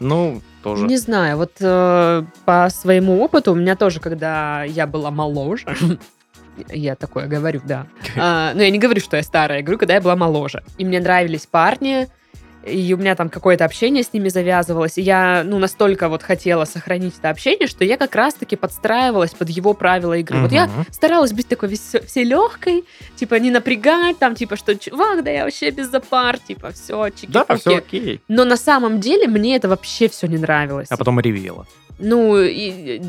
Ну, 0.00 0.40
тоже. 0.62 0.86
Не 0.86 0.96
знаю, 0.96 1.36
вот 1.36 1.52
э, 1.60 2.24
по 2.44 2.68
своему 2.70 3.22
опыту, 3.22 3.52
у 3.52 3.54
меня 3.54 3.76
тоже, 3.76 4.00
когда 4.00 4.64
я 4.64 4.86
была 4.86 5.10
моложе, 5.10 5.66
я 6.68 6.96
такое 6.96 7.26
говорю, 7.26 7.60
да. 7.64 7.86
А, 8.16 8.52
но 8.54 8.62
я 8.62 8.70
не 8.70 8.78
говорю, 8.78 9.00
что 9.00 9.16
я 9.16 9.22
старая, 9.22 9.58
я 9.58 9.64
говорю, 9.64 9.78
когда 9.78 9.94
я 9.94 10.00
была 10.00 10.16
моложе. 10.16 10.62
И 10.78 10.84
мне 10.84 11.00
нравились 11.00 11.46
парни, 11.46 12.08
и 12.64 12.92
у 12.92 12.96
меня 12.98 13.14
там 13.14 13.30
какое-то 13.30 13.64
общение 13.64 14.02
с 14.02 14.12
ними 14.12 14.28
завязывалось, 14.28 14.98
и 14.98 15.02
я, 15.02 15.42
ну, 15.44 15.58
настолько 15.58 16.08
вот 16.08 16.22
хотела 16.22 16.64
сохранить 16.66 17.14
это 17.18 17.30
общение, 17.30 17.66
что 17.66 17.84
я 17.84 17.96
как 17.96 18.14
раз-таки 18.14 18.56
подстраивалась 18.56 19.30
под 19.32 19.48
его 19.48 19.72
правила 19.74 20.14
игры. 20.18 20.42
Вот 20.42 20.52
я 20.52 20.68
старалась 20.90 21.32
быть 21.32 21.48
такой 21.48 21.70
весе- 21.70 22.04
всей 22.06 22.24
легкой, 22.24 22.84
типа 23.16 23.36
не 23.36 23.50
напрягать, 23.50 24.18
там, 24.18 24.34
типа, 24.34 24.56
что, 24.56 24.76
чувак, 24.76 25.24
да 25.24 25.30
я 25.30 25.44
вообще 25.44 25.70
без 25.70 25.90
запар, 25.90 26.38
типа, 26.38 26.72
все, 26.72 27.08
чики 27.10 27.28
Да, 27.30 27.46
все 27.56 27.78
окей. 27.78 28.20
Но 28.28 28.44
на 28.44 28.56
самом 28.56 29.00
деле 29.00 29.26
мне 29.26 29.56
это 29.56 29.68
вообще 29.68 30.08
все 30.08 30.26
не 30.26 30.38
нравилось. 30.38 30.88
А 30.90 30.96
потом 30.96 31.18
ревела. 31.20 31.66
Ну, 31.98 32.38
и, 32.40 33.02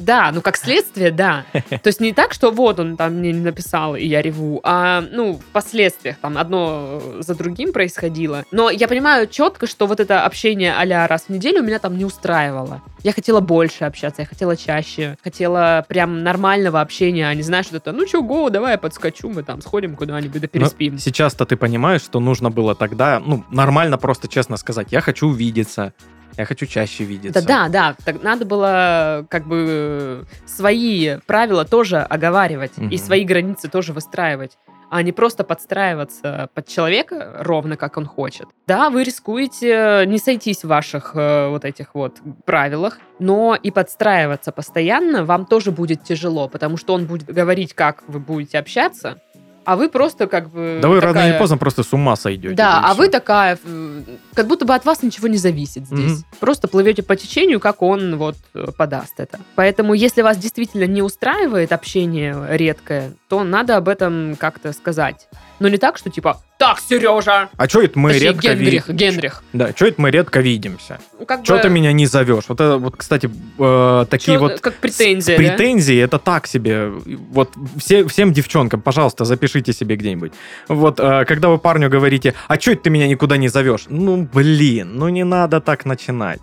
да, 0.00 0.30
ну 0.32 0.40
как 0.40 0.56
следствие, 0.56 1.10
да. 1.10 1.44
То 1.52 1.86
есть 1.86 2.00
не 2.00 2.12
так, 2.12 2.32
что 2.32 2.50
вот 2.50 2.80
он 2.80 2.96
там 2.96 3.14
мне 3.14 3.32
не 3.32 3.40
написал, 3.40 3.96
и 3.96 4.04
я 4.04 4.22
реву, 4.22 4.60
а, 4.64 5.02
ну, 5.12 5.34
в 5.34 5.44
последствиях 5.52 6.16
там 6.18 6.38
одно 6.38 7.02
за 7.18 7.34
другим 7.34 7.72
происходило. 7.72 8.44
Но 8.50 8.70
я 8.70 8.88
понимаю 8.88 9.26
четко, 9.28 9.66
что 9.66 9.86
вот 9.86 10.00
это 10.00 10.24
общение 10.24 10.74
а 10.74 11.06
раз 11.06 11.24
в 11.24 11.28
неделю 11.28 11.62
меня 11.62 11.78
там 11.78 11.96
не 11.96 12.04
устраивало. 12.04 12.82
Я 13.02 13.12
хотела 13.12 13.40
больше 13.40 13.84
общаться, 13.84 14.22
я 14.22 14.26
хотела 14.26 14.56
чаще, 14.56 15.16
хотела 15.22 15.84
прям 15.88 16.22
нормального 16.22 16.80
общения, 16.80 17.28
а 17.28 17.34
не 17.34 17.42
знаешь, 17.42 17.66
что 17.66 17.76
это, 17.76 17.92
ну 17.92 18.06
чё, 18.06 18.22
го, 18.22 18.50
давай 18.50 18.72
я 18.72 18.78
подскочу, 18.78 19.28
мы 19.28 19.42
там 19.42 19.62
сходим 19.62 19.96
куда-нибудь, 19.96 20.40
да 20.40 20.48
переспим. 20.48 20.98
Сейчас-то 20.98 21.46
ты 21.46 21.56
понимаешь, 21.56 22.02
что 22.02 22.20
нужно 22.20 22.50
было 22.50 22.74
тогда, 22.74 23.20
ну, 23.20 23.44
нормально 23.50 23.96
просто 23.98 24.28
честно 24.28 24.56
сказать, 24.56 24.88
я 24.90 25.00
хочу 25.00 25.28
увидеться, 25.28 25.92
я 26.36 26.44
хочу 26.44 26.66
чаще 26.66 27.04
видеться. 27.04 27.42
Да, 27.46 27.68
да, 27.68 27.68
да. 27.68 27.96
Так 28.04 28.22
надо 28.22 28.44
было 28.44 29.26
как 29.28 29.46
бы 29.46 30.26
свои 30.46 31.16
правила 31.26 31.64
тоже 31.64 31.98
оговаривать 31.98 32.72
и 32.78 32.82
Мгм. 32.82 32.98
свои 32.98 33.24
границы 33.24 33.68
тоже 33.68 33.92
выстраивать, 33.92 34.56
а 34.90 35.02
не 35.02 35.12
просто 35.12 35.44
подстраиваться 35.44 36.48
под 36.54 36.66
человека 36.66 37.36
ровно 37.40 37.76
как 37.76 37.96
он 37.96 38.06
хочет. 38.06 38.48
Да, 38.66 38.90
вы 38.90 39.04
рискуете 39.04 40.04
не 40.06 40.18
сойтись 40.18 40.64
в 40.64 40.68
ваших 40.68 41.12
э, 41.14 41.48
вот 41.48 41.64
этих 41.64 41.94
вот 41.94 42.18
правилах, 42.44 42.98
но 43.18 43.56
и 43.60 43.70
подстраиваться 43.70 44.50
постоянно 44.52 45.24
вам 45.24 45.46
тоже 45.46 45.70
будет 45.70 46.02
тяжело, 46.04 46.48
потому 46.48 46.76
что 46.76 46.94
он 46.94 47.06
будет 47.06 47.32
говорить, 47.32 47.74
как 47.74 48.02
вы 48.08 48.18
будете 48.18 48.58
общаться, 48.58 49.20
а 49.64 49.76
вы 49.76 49.88
просто 49.88 50.26
как 50.26 50.50
бы... 50.50 50.78
Да 50.82 50.88
вы 50.88 51.00
рано 51.00 51.14
такая- 51.14 51.30
или 51.32 51.38
поздно 51.38 51.58
просто 51.58 51.82
с 51.82 51.92
ума 51.92 52.16
сойдете. 52.16 52.54
да, 52.54 52.80
а 52.84 52.92
всё. 52.94 53.02
вы 53.02 53.08
такая, 53.08 53.58
э, 53.62 54.02
как 54.34 54.46
будто 54.46 54.64
бы 54.64 54.74
от 54.74 54.84
вас 54.84 55.02
ничего 55.02 55.28
не 55.28 55.36
зависит 55.38 55.86
здесь. 55.86 56.12
Мгм. 56.12 56.24
Просто 56.40 56.68
плывете 56.68 57.02
по 57.02 57.16
течению, 57.16 57.60
как 57.60 57.82
он 57.82 58.16
вот 58.16 58.36
э, 58.54 58.66
подаст 58.76 59.14
это. 59.18 59.38
Поэтому, 59.54 59.94
если 59.94 60.22
вас 60.22 60.38
действительно 60.38 60.84
не 60.84 61.02
устраивает 61.02 61.72
общение 61.72 62.36
редкое, 62.50 63.12
то 63.28 63.44
надо 63.44 63.76
об 63.76 63.88
этом 63.88 64.36
как-то 64.36 64.72
сказать. 64.72 65.28
Но 65.60 65.68
не 65.68 65.76
так, 65.76 65.98
что 65.98 66.08
типа, 66.10 66.40
так, 66.58 66.80
Сережа, 66.80 67.50
А 67.56 67.68
что 67.68 67.82
это 67.82 67.98
мы 67.98 68.12
Точнее, 68.12 68.28
редко 68.28 68.42
Генрих, 68.54 68.88
видим? 68.88 68.96
Генрих. 68.96 69.42
Да, 69.52 69.70
что 69.76 69.86
это 69.86 70.00
мы 70.00 70.10
редко 70.10 70.40
видимся? 70.40 70.98
Ну, 71.18 71.26
как 71.26 71.44
Что 71.44 71.56
бы, 71.56 71.60
ты 71.60 71.68
меня 71.68 71.92
не 71.92 72.06
зовешь? 72.06 72.44
Вот 72.48 72.60
это 72.60 72.78
вот, 72.78 72.96
кстати, 72.96 73.30
э, 73.58 74.06
такие 74.10 74.36
чё- 74.36 74.40
вот 74.40 74.60
как 74.60 74.74
претензия, 74.76 75.36
да? 75.36 75.42
претензии, 75.42 75.98
это 75.98 76.18
так 76.18 76.46
себе. 76.46 76.88
Вот 76.88 77.50
все, 77.76 78.06
всем 78.08 78.32
девчонкам, 78.32 78.80
пожалуйста, 78.80 79.24
запишите 79.26 79.72
себе 79.74 79.96
где-нибудь. 79.96 80.32
Вот, 80.68 80.98
э, 80.98 81.24
когда 81.26 81.50
вы 81.50 81.58
парню 81.58 81.90
говорите, 81.90 82.34
а 82.48 82.58
что 82.58 82.72
это 82.72 82.84
ты 82.84 82.90
меня 82.90 83.06
никуда 83.06 83.36
не 83.36 83.48
зовешь? 83.48 83.84
Ну, 83.88 84.28
блин, 84.32 84.98
ну 84.98 85.08
не 85.10 85.24
надо 85.24 85.60
так 85.60 85.84
начинать. 85.84 86.40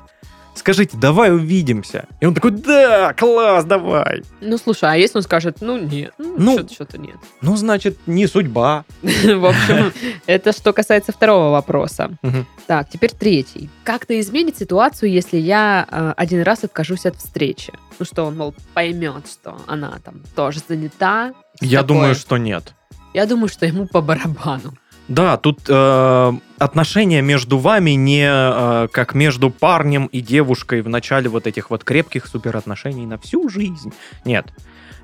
Скажите, 0.57 0.97
давай 0.97 1.33
увидимся. 1.33 2.07
И 2.19 2.25
он 2.25 2.33
такой, 2.33 2.51
да, 2.51 3.13
класс, 3.13 3.65
давай. 3.65 4.23
Ну, 4.41 4.57
слушай, 4.57 4.89
а 4.89 4.95
если 4.95 5.17
он 5.17 5.23
скажет, 5.23 5.57
ну, 5.61 5.77
нет, 5.77 6.13
ну, 6.17 6.57
Ну, 6.57 6.67
что-то, 6.69 6.97
нет. 6.97 7.15
Ну, 7.41 7.55
значит, 7.55 7.97
не 8.07 8.27
судьба. 8.27 8.85
В 9.01 9.45
общем, 9.45 9.93
это 10.25 10.51
что 10.51 10.73
касается 10.73 11.11
второго 11.11 11.51
вопроса. 11.51 12.17
Так, 12.65 12.89
теперь 12.89 13.11
третий. 13.11 13.69
Как-то 13.83 14.19
изменить 14.19 14.57
ситуацию, 14.57 15.11
если 15.11 15.37
я 15.37 15.87
э, 15.89 16.13
один 16.17 16.41
раз 16.41 16.63
откажусь 16.63 17.05
от 17.05 17.15
встречи? 17.15 17.71
Ну 17.99 18.05
что, 18.05 18.25
он, 18.25 18.37
мол, 18.37 18.53
поймет, 18.73 19.27
что 19.29 19.57
она 19.67 19.97
там 20.03 20.21
тоже 20.35 20.59
занята. 20.67 21.33
Я 21.61 21.83
думаю, 21.83 22.15
что 22.15 22.37
нет. 22.37 22.73
Я 23.13 23.25
думаю, 23.25 23.47
что 23.47 23.65
ему 23.65 23.87
по 23.87 24.01
барабану. 24.01 24.73
Да, 25.07 25.37
тут 25.37 25.61
э, 25.69 26.33
отношения 26.57 27.21
между 27.21 27.57
вами 27.57 27.91
не 27.91 28.27
э, 28.27 28.87
как 28.91 29.15
между 29.15 29.49
парнем 29.49 30.07
и 30.07 30.21
девушкой 30.21 30.81
в 30.81 30.89
начале 30.89 31.29
вот 31.29 31.47
этих 31.47 31.69
вот 31.69 31.83
крепких 31.83 32.27
суперотношений 32.27 33.05
на 33.05 33.17
всю 33.17 33.49
жизнь. 33.49 33.93
Нет. 34.25 34.47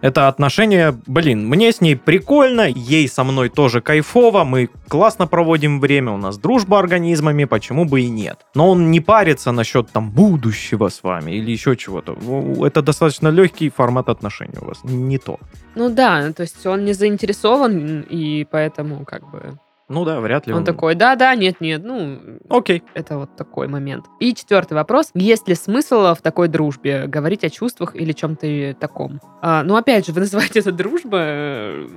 Это 0.04 0.28
отношения, 0.28 0.94
блин, 1.08 1.48
мне 1.48 1.72
с 1.72 1.80
ней 1.80 1.96
прикольно, 1.96 2.68
ей 2.68 3.08
со 3.08 3.24
мной 3.24 3.48
тоже 3.48 3.80
кайфово, 3.80 4.44
мы 4.44 4.70
классно 4.90 5.28
проводим 5.28 5.80
время, 5.80 6.12
у 6.12 6.18
нас 6.18 6.38
дружба 6.38 6.78
организмами, 6.78 7.46
почему 7.46 7.86
бы 7.86 8.02
и 8.02 8.10
нет. 8.10 8.46
Но 8.54 8.70
он 8.70 8.92
не 8.92 9.00
парится 9.00 9.54
насчет 9.54 9.90
там 9.92 10.12
будущего 10.12 10.90
с 10.90 11.04
вами 11.04 11.32
или 11.32 11.52
еще 11.52 11.78
чего-то. 11.78 12.18
Ну, 12.22 12.66
Это 12.66 12.82
достаточно 12.82 13.30
легкий 13.30 13.70
формат 13.70 14.10
отношений 14.10 14.58
у 14.62 14.66
вас, 14.66 14.84
не 14.84 15.20
то. 15.20 15.40
Ну 15.76 15.90
да, 15.90 16.34
то 16.34 16.42
есть 16.44 16.66
он 16.66 16.84
не 16.84 16.92
заинтересован, 16.92 18.02
и 18.02 18.44
поэтому 18.44 19.06
как 19.06 19.32
бы 19.32 19.58
Ну 19.90 20.06
да, 20.06 20.20
вряд 20.22 20.48
ли 20.48 20.54
он 20.54 20.64
такой, 20.64 20.96
да-да, 20.96 21.36
нет-нет, 21.36 21.84
ну, 21.84 22.20
Окей. 22.50 22.84
это 22.94 23.18
вот 23.18 23.36
такой 23.36 23.68
момент. 23.68 24.06
И 24.20 24.34
четвертый 24.34 24.74
вопрос. 24.74 25.12
Есть 25.14 25.48
ли 25.48 25.56
смысл 25.56 26.14
в 26.14 26.22
такой 26.22 26.48
дружбе 26.48 27.06
говорить 27.08 27.44
о 27.44 27.50
чувствах 27.50 27.96
или 27.96 28.14
чем-то 28.14 28.76
таком? 28.80 29.20
А, 29.42 29.64
ну, 29.64 29.76
опять 29.76 30.06
же, 30.08 30.14
вы 30.14 30.22
называете 30.22 30.60
это 30.60 30.72
дружба 30.72 31.18
э, 31.20 31.88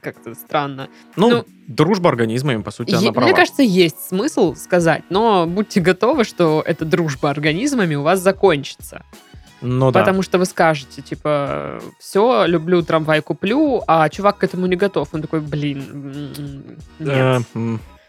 как-то 0.00 0.34
странно. 0.34 0.88
Ну, 1.16 1.30
Ну, 1.30 1.44
дружба 1.66 2.10
организмами, 2.10 2.62
по 2.62 2.70
сути, 2.70 2.94
она 2.94 3.12
права. 3.12 3.26
Мне 3.26 3.36
кажется, 3.36 3.62
есть 3.62 4.08
смысл 4.08 4.54
сказать, 4.54 5.02
но 5.10 5.46
будьте 5.46 5.80
готовы, 5.80 6.24
что 6.24 6.62
эта 6.64 6.84
дружба 6.84 7.30
организмами 7.30 7.94
у 7.96 8.02
вас 8.02 8.20
закончится. 8.20 9.04
Ну 9.62 9.90
да. 9.92 10.00
Потому 10.00 10.22
что 10.22 10.38
вы 10.38 10.44
скажете, 10.44 11.02
типа, 11.02 11.80
все, 11.98 12.46
люблю, 12.46 12.82
трамвай 12.82 13.22
куплю, 13.22 13.82
а 13.86 14.08
чувак 14.08 14.38
к 14.38 14.44
этому 14.44 14.66
не 14.66 14.76
готов. 14.76 15.08
Он 15.12 15.22
такой, 15.22 15.40
блин, 15.40 15.84
м, 15.92 16.76
нет. 16.98 17.42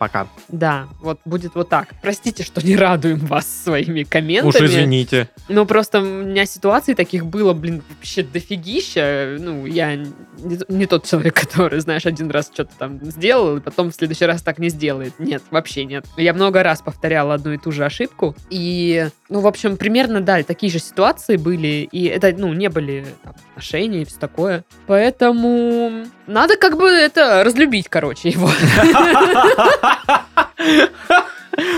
Пока. 0.03 0.27
Да, 0.49 0.89
вот 0.99 1.21
будет 1.23 1.55
вот 1.55 1.69
так. 1.69 1.87
Простите, 2.01 2.43
что 2.43 2.59
не 2.59 2.75
радуем 2.75 3.19
вас 3.19 3.47
своими 3.47 4.03
комментами. 4.03 4.49
Уж 4.49 4.55
извините. 4.57 5.29
Ну, 5.47 5.65
просто 5.65 6.01
у 6.01 6.03
меня 6.03 6.45
ситуаций 6.45 6.93
таких 6.93 7.25
было, 7.25 7.53
блин, 7.53 7.81
вообще 7.87 8.21
дофигища. 8.21 9.37
Ну, 9.39 9.65
я 9.65 9.95
не, 9.95 10.59
не 10.67 10.87
тот 10.87 11.05
человек, 11.05 11.33
который, 11.39 11.79
знаешь, 11.79 12.05
один 12.05 12.29
раз 12.31 12.51
что-то 12.53 12.73
там 12.77 12.99
сделал, 13.01 13.55
и 13.55 13.61
потом 13.61 13.91
в 13.91 13.95
следующий 13.95 14.25
раз 14.25 14.41
так 14.41 14.59
не 14.59 14.67
сделает. 14.67 15.13
Нет, 15.19 15.41
вообще 15.51 15.85
нет. 15.85 16.05
Я 16.17 16.33
много 16.33 16.63
раз 16.63 16.81
повторяла 16.81 17.35
одну 17.35 17.53
и 17.53 17.57
ту 17.57 17.71
же 17.71 17.85
ошибку. 17.85 18.35
И, 18.49 19.07
ну, 19.29 19.39
в 19.39 19.47
общем, 19.47 19.77
примерно, 19.77 20.19
да, 20.19 20.43
такие 20.43 20.69
же 20.69 20.79
ситуации 20.79 21.37
были. 21.37 21.87
И 21.93 22.07
это, 22.07 22.33
ну, 22.37 22.51
не 22.51 22.67
были 22.67 23.05
там, 23.23 23.35
отношения 23.51 24.01
и 24.01 24.05
все 24.05 24.19
такое. 24.19 24.65
Поэтому 24.85 26.03
надо 26.27 26.57
как 26.57 26.77
бы 26.77 26.87
это 26.87 27.43
разлюбить, 27.43 27.89
короче, 27.89 28.29
его. 28.29 28.49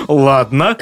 Ладно. 0.07 0.77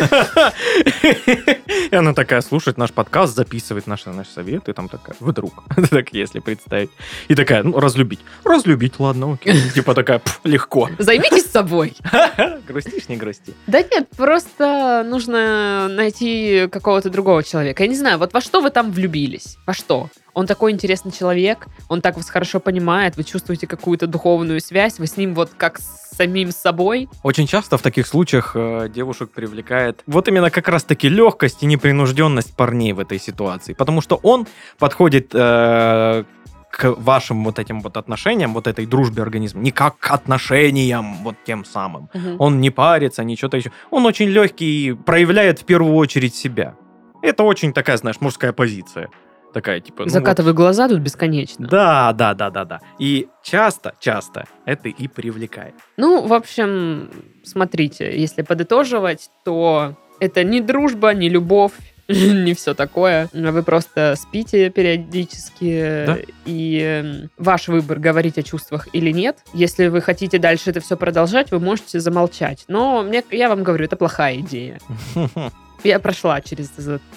И 1.91 1.95
она 1.95 2.13
такая 2.13 2.41
слушает 2.41 2.77
наш 2.77 2.91
подкаст, 2.91 3.35
записывает 3.35 3.87
наши, 3.87 4.09
наши 4.09 4.31
советы, 4.31 4.71
и 4.71 4.73
там 4.73 4.89
такая, 4.89 5.15
вдруг, 5.19 5.63
так 5.89 6.13
если 6.13 6.39
представить. 6.39 6.91
И 7.27 7.35
такая, 7.35 7.63
ну, 7.63 7.79
разлюбить. 7.79 8.19
Разлюбить, 8.43 8.99
ладно, 8.99 9.33
окей. 9.33 9.55
Типа 9.73 9.93
такая, 9.95 10.19
«Пф, 10.19 10.39
легко. 10.43 10.89
Займитесь 10.99 11.49
собой. 11.49 11.95
Грустишь, 12.67 13.09
не 13.09 13.17
грусти. 13.17 13.53
Да 13.67 13.81
нет, 13.81 14.09
просто 14.15 15.03
нужно 15.07 15.87
найти 15.87 16.67
какого-то 16.71 17.09
другого 17.09 17.43
человека. 17.43 17.83
Я 17.83 17.89
не 17.89 17.95
знаю, 17.95 18.17
вот 18.17 18.33
во 18.33 18.41
что 18.41 18.61
вы 18.61 18.69
там 18.69 18.91
влюбились? 18.91 19.57
Во 19.65 19.73
что? 19.73 20.09
Он 20.33 20.47
такой 20.47 20.71
интересный 20.71 21.11
человек, 21.11 21.67
он 21.89 22.01
так 22.01 22.17
вас 22.17 22.29
хорошо 22.29 22.59
понимает, 22.59 23.17
вы 23.17 23.23
чувствуете 23.23 23.67
какую-то 23.67 24.07
духовную 24.07 24.59
связь, 24.59 24.99
вы 24.99 25.07
с 25.07 25.17
ним 25.17 25.33
вот 25.33 25.51
как 25.57 25.79
с 25.79 26.03
самим 26.15 26.51
собой. 26.51 27.09
Очень 27.23 27.47
часто 27.47 27.77
в 27.77 27.81
таких 27.81 28.07
случаях 28.07 28.51
э, 28.55 28.89
девушек 28.93 29.31
привлекает 29.31 30.03
вот 30.05 30.27
именно 30.27 30.49
как 30.49 30.67
раз-таки 30.67 31.09
легкость 31.09 31.63
и 31.63 31.65
непринужденность 31.65 32.55
парней 32.55 32.93
в 32.93 32.99
этой 32.99 33.19
ситуации. 33.19 33.73
Потому 33.73 34.01
что 34.01 34.19
он 34.21 34.47
подходит 34.77 35.31
э, 35.33 36.23
к 36.71 36.95
вашим 36.97 37.43
вот 37.43 37.59
этим 37.59 37.81
вот 37.81 37.97
отношениям, 37.97 38.53
вот 38.53 38.67
этой 38.67 38.85
дружбе 38.85 39.21
организма, 39.21 39.61
не 39.61 39.71
как 39.71 39.97
к 39.99 40.11
отношениям 40.11 41.23
вот 41.23 41.35
тем 41.45 41.65
самым. 41.65 42.09
Мгм. 42.13 42.35
Он 42.39 42.61
не 42.61 42.69
парится, 42.71 43.23
ни 43.23 43.35
что-то 43.35 43.57
еще. 43.57 43.71
Он 43.91 44.05
очень 44.05 44.27
легкий 44.27 44.87
и 44.87 44.93
проявляет 44.93 45.59
в 45.59 45.65
первую 45.65 45.95
очередь 45.95 46.35
себя. 46.35 46.75
Это 47.21 47.43
очень 47.43 47.73
такая, 47.73 47.97
знаешь, 47.97 48.19
мужская 48.21 48.53
позиция. 48.53 49.09
Такая, 49.53 49.79
типа... 49.79 50.05
ну 50.05 50.11
вот- 50.19 50.55
глаза 50.55 50.89
тут 50.89 50.99
бесконечно. 50.99 51.67
Да, 51.67 52.11
да, 52.13 52.33
да, 52.33 52.49
да, 52.49 52.65
да. 52.65 52.79
И 52.99 53.27
часто, 53.43 53.93
часто 53.99 54.45
это 54.65 54.89
и 54.89 55.07
привлекает. 55.07 55.75
Ну, 55.97 56.25
в 56.25 56.33
общем, 56.33 57.09
смотрите, 57.43 58.19
если 58.19 58.41
подытоживать, 58.41 59.29
то 59.45 59.95
это 60.19 60.43
не 60.43 60.59
дружба, 60.59 61.13
не 61.13 61.29
любовь, 61.29 61.73
не 62.07 62.53
все 62.53 62.73
такое. 62.73 63.29
Вы 63.33 63.63
просто 63.63 64.15
спите 64.17 64.69
периодически, 64.69 66.05
Да. 66.05 66.17
и 66.45 66.81
э, 66.83 67.27
ваш 67.37 67.67
выбор, 67.67 67.99
говорить 67.99 68.37
о 68.37 68.43
чувствах 68.43 68.87
или 68.93 69.11
нет. 69.11 69.37
Если 69.53 69.87
вы 69.87 70.01
хотите 70.01 70.39
дальше 70.39 70.71
это 70.71 70.79
все 70.79 70.97
продолжать, 70.97 71.51
вы 71.51 71.59
можете 71.59 71.99
замолчать. 71.99 72.65
Но 72.67 73.03
мне, 73.03 73.23
я 73.31 73.49
вам 73.49 73.63
говорю, 73.63 73.85
это 73.85 73.95
плохая 73.95 74.37
идея. 74.39 74.79
Я 75.83 75.99
прошла 75.99 76.39
через 76.41 76.71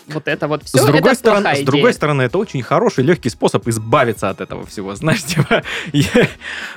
вот 0.08 0.28
это 0.28 0.49
вот 0.49 0.64
все. 0.64 0.78
с 0.78 0.85
другой, 0.85 1.12
это 1.12 1.14
стороны, 1.14 1.54
с 1.56 1.61
другой 1.61 1.80
идея. 1.82 1.92
стороны, 1.92 2.23
это 2.23 2.38
очень 2.38 2.62
хороший, 2.62 3.04
легкий 3.04 3.28
способ 3.30 3.66
избавиться 3.68 4.28
от 4.30 4.40
этого 4.40 4.66
всего. 4.66 4.94
Знаешь, 4.94 5.23
типа, 5.25 5.62
я- 5.92 6.28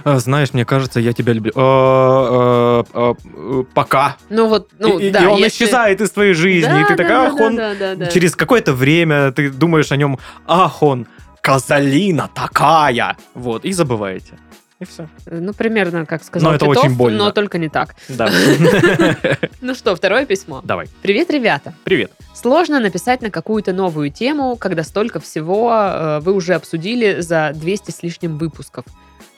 а, 0.03 0.19
знаешь, 0.19 0.53
мне 0.53 0.65
кажется, 0.65 0.99
я 0.99 1.13
тебя 1.13 1.33
люблю. 1.33 1.51
А, 1.55 2.83
а, 2.93 3.15
а, 3.31 3.63
Пока. 3.73 4.17
Ну 4.29 4.47
вот, 4.47 4.69
ну 4.79 4.99
и, 4.99 5.07
и 5.07 5.11
да, 5.11 5.29
он 5.29 5.39
если- 5.39 5.65
исчезает 5.65 6.01
из 6.01 6.11
твоей 6.11 6.33
жизни, 6.33 6.69
Да, 6.69 6.81
и 6.81 6.83
ты 6.85 6.95
да, 6.95 7.03
такая, 7.03 7.27
ах, 7.27 7.35
да, 7.37 7.43
он 7.45 7.55
да. 7.99 8.07
через 8.07 8.35
какое-то 8.35 8.73
время 8.73 9.31
ты 9.31 9.49
думаешь 9.49 9.91
о 9.91 9.95
нем, 9.97 10.19
ах, 10.47 10.83
он 10.83 11.07
Казалина 11.41 12.29
такая. 12.33 13.15
Вот, 13.33 13.65
и 13.65 13.71
забываете. 13.73 14.37
И 14.79 14.85
все. 14.85 15.09
Ну, 15.25 15.53
примерно, 15.53 16.05
как 16.05 16.23
сказал 16.23 16.51
Но 16.51 16.55
это 16.55 16.65
Титов, 16.65 16.85
очень 16.85 16.95
больно. 16.95 17.17
но 17.25 17.31
только 17.31 17.57
не 17.57 17.67
так. 17.67 17.95
Да. 18.07 18.29
Ну 19.61 19.75
что, 19.75 19.93
второе 19.93 20.25
письмо. 20.25 20.61
Давай. 20.63 20.87
Привет, 21.01 21.29
ребята. 21.31 21.73
Привет. 21.83 22.13
Сложно 22.33 22.79
написать 22.79 23.21
на 23.21 23.29
какую-то 23.29 23.73
новую 23.73 24.09
тему, 24.09 24.55
когда 24.55 24.83
столько 24.83 25.19
всего 25.19 25.69
э, 25.73 26.19
вы 26.21 26.31
уже 26.33 26.53
обсудили 26.53 27.19
за 27.19 27.51
200 27.53 27.91
с 27.91 28.03
лишним 28.03 28.37
выпусков. 28.37 28.85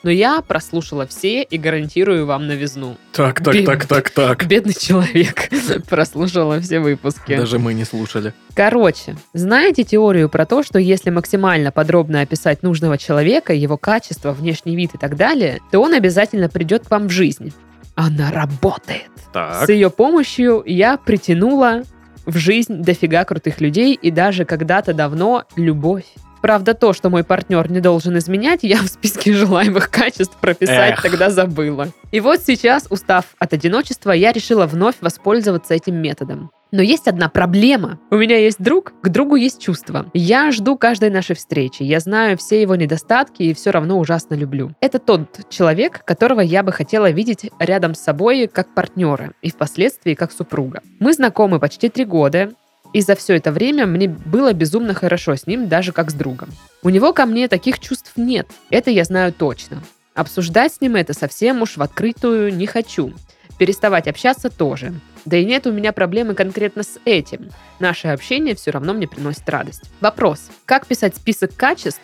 Но 0.02 0.10
я 0.10 0.40
прослушала 0.42 1.06
все 1.06 1.42
и 1.42 1.58
гарантирую 1.58 2.26
вам 2.26 2.46
новизну. 2.46 2.96
Так, 3.12 3.42
так, 3.42 3.54
так, 3.64 3.86
так, 3.86 4.10
так. 4.10 4.46
Бедный 4.46 4.74
человек 4.74 5.48
прослушала 5.88 6.60
все 6.60 6.80
выпуски. 6.80 7.36
Даже 7.36 7.58
мы 7.58 7.74
не 7.74 7.84
слушали. 7.84 8.34
Короче, 8.54 9.16
знаете 9.32 9.84
теорию 9.84 10.28
про 10.28 10.46
то, 10.46 10.62
что 10.62 10.78
если 10.78 11.10
максимально 11.10 11.70
подробно 11.70 12.20
описать 12.20 12.62
нужного 12.62 12.98
человека, 12.98 13.52
его 13.52 13.76
качество, 13.76 14.32
внешний 14.32 14.76
вид 14.76 14.94
и 14.94 14.98
так 14.98 15.16
далее, 15.16 15.60
то 15.70 15.80
он 15.80 15.94
обязательно 15.94 16.48
придет 16.48 16.86
к 16.86 16.90
вам 16.90 17.08
в 17.08 17.10
жизнь. 17.10 17.52
Она 17.94 18.30
работает. 18.30 19.10
Так. 19.32 19.66
С 19.66 19.68
ее 19.68 19.90
помощью 19.90 20.62
я 20.66 20.96
притянула 20.96 21.82
в 22.26 22.36
жизнь 22.36 22.82
дофига 22.82 23.24
крутых 23.24 23.60
людей 23.60 23.94
и 23.94 24.10
даже 24.10 24.44
когда-то 24.44 24.94
давно 24.94 25.44
любовь. 25.56 26.04
Правда, 26.42 26.74
то, 26.74 26.92
что 26.92 27.08
мой 27.08 27.22
партнер 27.22 27.70
не 27.70 27.78
должен 27.78 28.18
изменять, 28.18 28.60
я 28.62 28.78
в 28.78 28.88
списке 28.88 29.32
желаемых 29.32 29.90
качеств 29.90 30.36
прописать 30.40 30.94
Эх. 30.94 31.02
тогда 31.02 31.30
забыла. 31.30 31.88
И 32.10 32.18
вот 32.18 32.40
сейчас, 32.44 32.86
устав 32.90 33.26
от 33.38 33.52
одиночества, 33.52 34.10
я 34.10 34.32
решила 34.32 34.66
вновь 34.66 34.96
воспользоваться 35.00 35.72
этим 35.72 36.02
методом. 36.02 36.50
Но 36.72 36.80
есть 36.80 37.06
одна 37.06 37.28
проблема. 37.28 38.00
У 38.10 38.16
меня 38.16 38.38
есть 38.38 38.56
друг, 38.58 38.94
к 39.02 39.08
другу 39.10 39.36
есть 39.36 39.60
чувства. 39.60 40.06
Я 40.14 40.50
жду 40.50 40.76
каждой 40.78 41.10
нашей 41.10 41.36
встречи. 41.36 41.82
Я 41.82 42.00
знаю 42.00 42.38
все 42.38 42.62
его 42.62 42.74
недостатки 42.76 43.42
и 43.42 43.54
все 43.54 43.70
равно 43.70 43.98
ужасно 43.98 44.34
люблю. 44.34 44.72
Это 44.80 44.98
тот 44.98 45.48
человек, 45.50 46.02
которого 46.04 46.40
я 46.40 46.62
бы 46.62 46.72
хотела 46.72 47.10
видеть 47.10 47.50
рядом 47.58 47.94
с 47.94 48.00
собой 48.00 48.48
как 48.48 48.74
партнера 48.74 49.34
и 49.42 49.50
впоследствии 49.50 50.14
как 50.14 50.32
супруга. 50.32 50.80
Мы 50.98 51.12
знакомы 51.12 51.60
почти 51.60 51.90
три 51.90 52.06
года, 52.06 52.52
и 52.92 53.00
за 53.00 53.14
все 53.14 53.36
это 53.36 53.52
время 53.52 53.86
мне 53.86 54.08
было 54.08 54.52
безумно 54.52 54.94
хорошо 54.94 55.34
с 55.34 55.46
ним, 55.46 55.68
даже 55.68 55.92
как 55.92 56.10
с 56.10 56.14
другом. 56.14 56.50
У 56.82 56.90
него 56.90 57.12
ко 57.12 57.26
мне 57.26 57.48
таких 57.48 57.78
чувств 57.78 58.12
нет. 58.16 58.48
Это 58.70 58.90
я 58.90 59.04
знаю 59.04 59.32
точно. 59.32 59.82
Обсуждать 60.14 60.74
с 60.74 60.80
ним 60.80 60.96
это 60.96 61.14
совсем 61.14 61.62
уж 61.62 61.76
в 61.76 61.82
открытую 61.82 62.54
не 62.54 62.66
хочу. 62.66 63.14
Переставать 63.58 64.08
общаться 64.08 64.50
тоже. 64.50 64.92
Да 65.24 65.36
и 65.36 65.44
нет 65.44 65.66
у 65.66 65.72
меня 65.72 65.92
проблемы 65.92 66.34
конкретно 66.34 66.82
с 66.82 66.98
этим. 67.04 67.50
Наше 67.78 68.08
общение 68.08 68.54
все 68.54 68.72
равно 68.72 68.92
мне 68.92 69.06
приносит 69.06 69.48
радость. 69.48 69.90
Вопрос. 70.00 70.50
Как 70.66 70.86
писать 70.86 71.16
список 71.16 71.54
качеств 71.54 72.02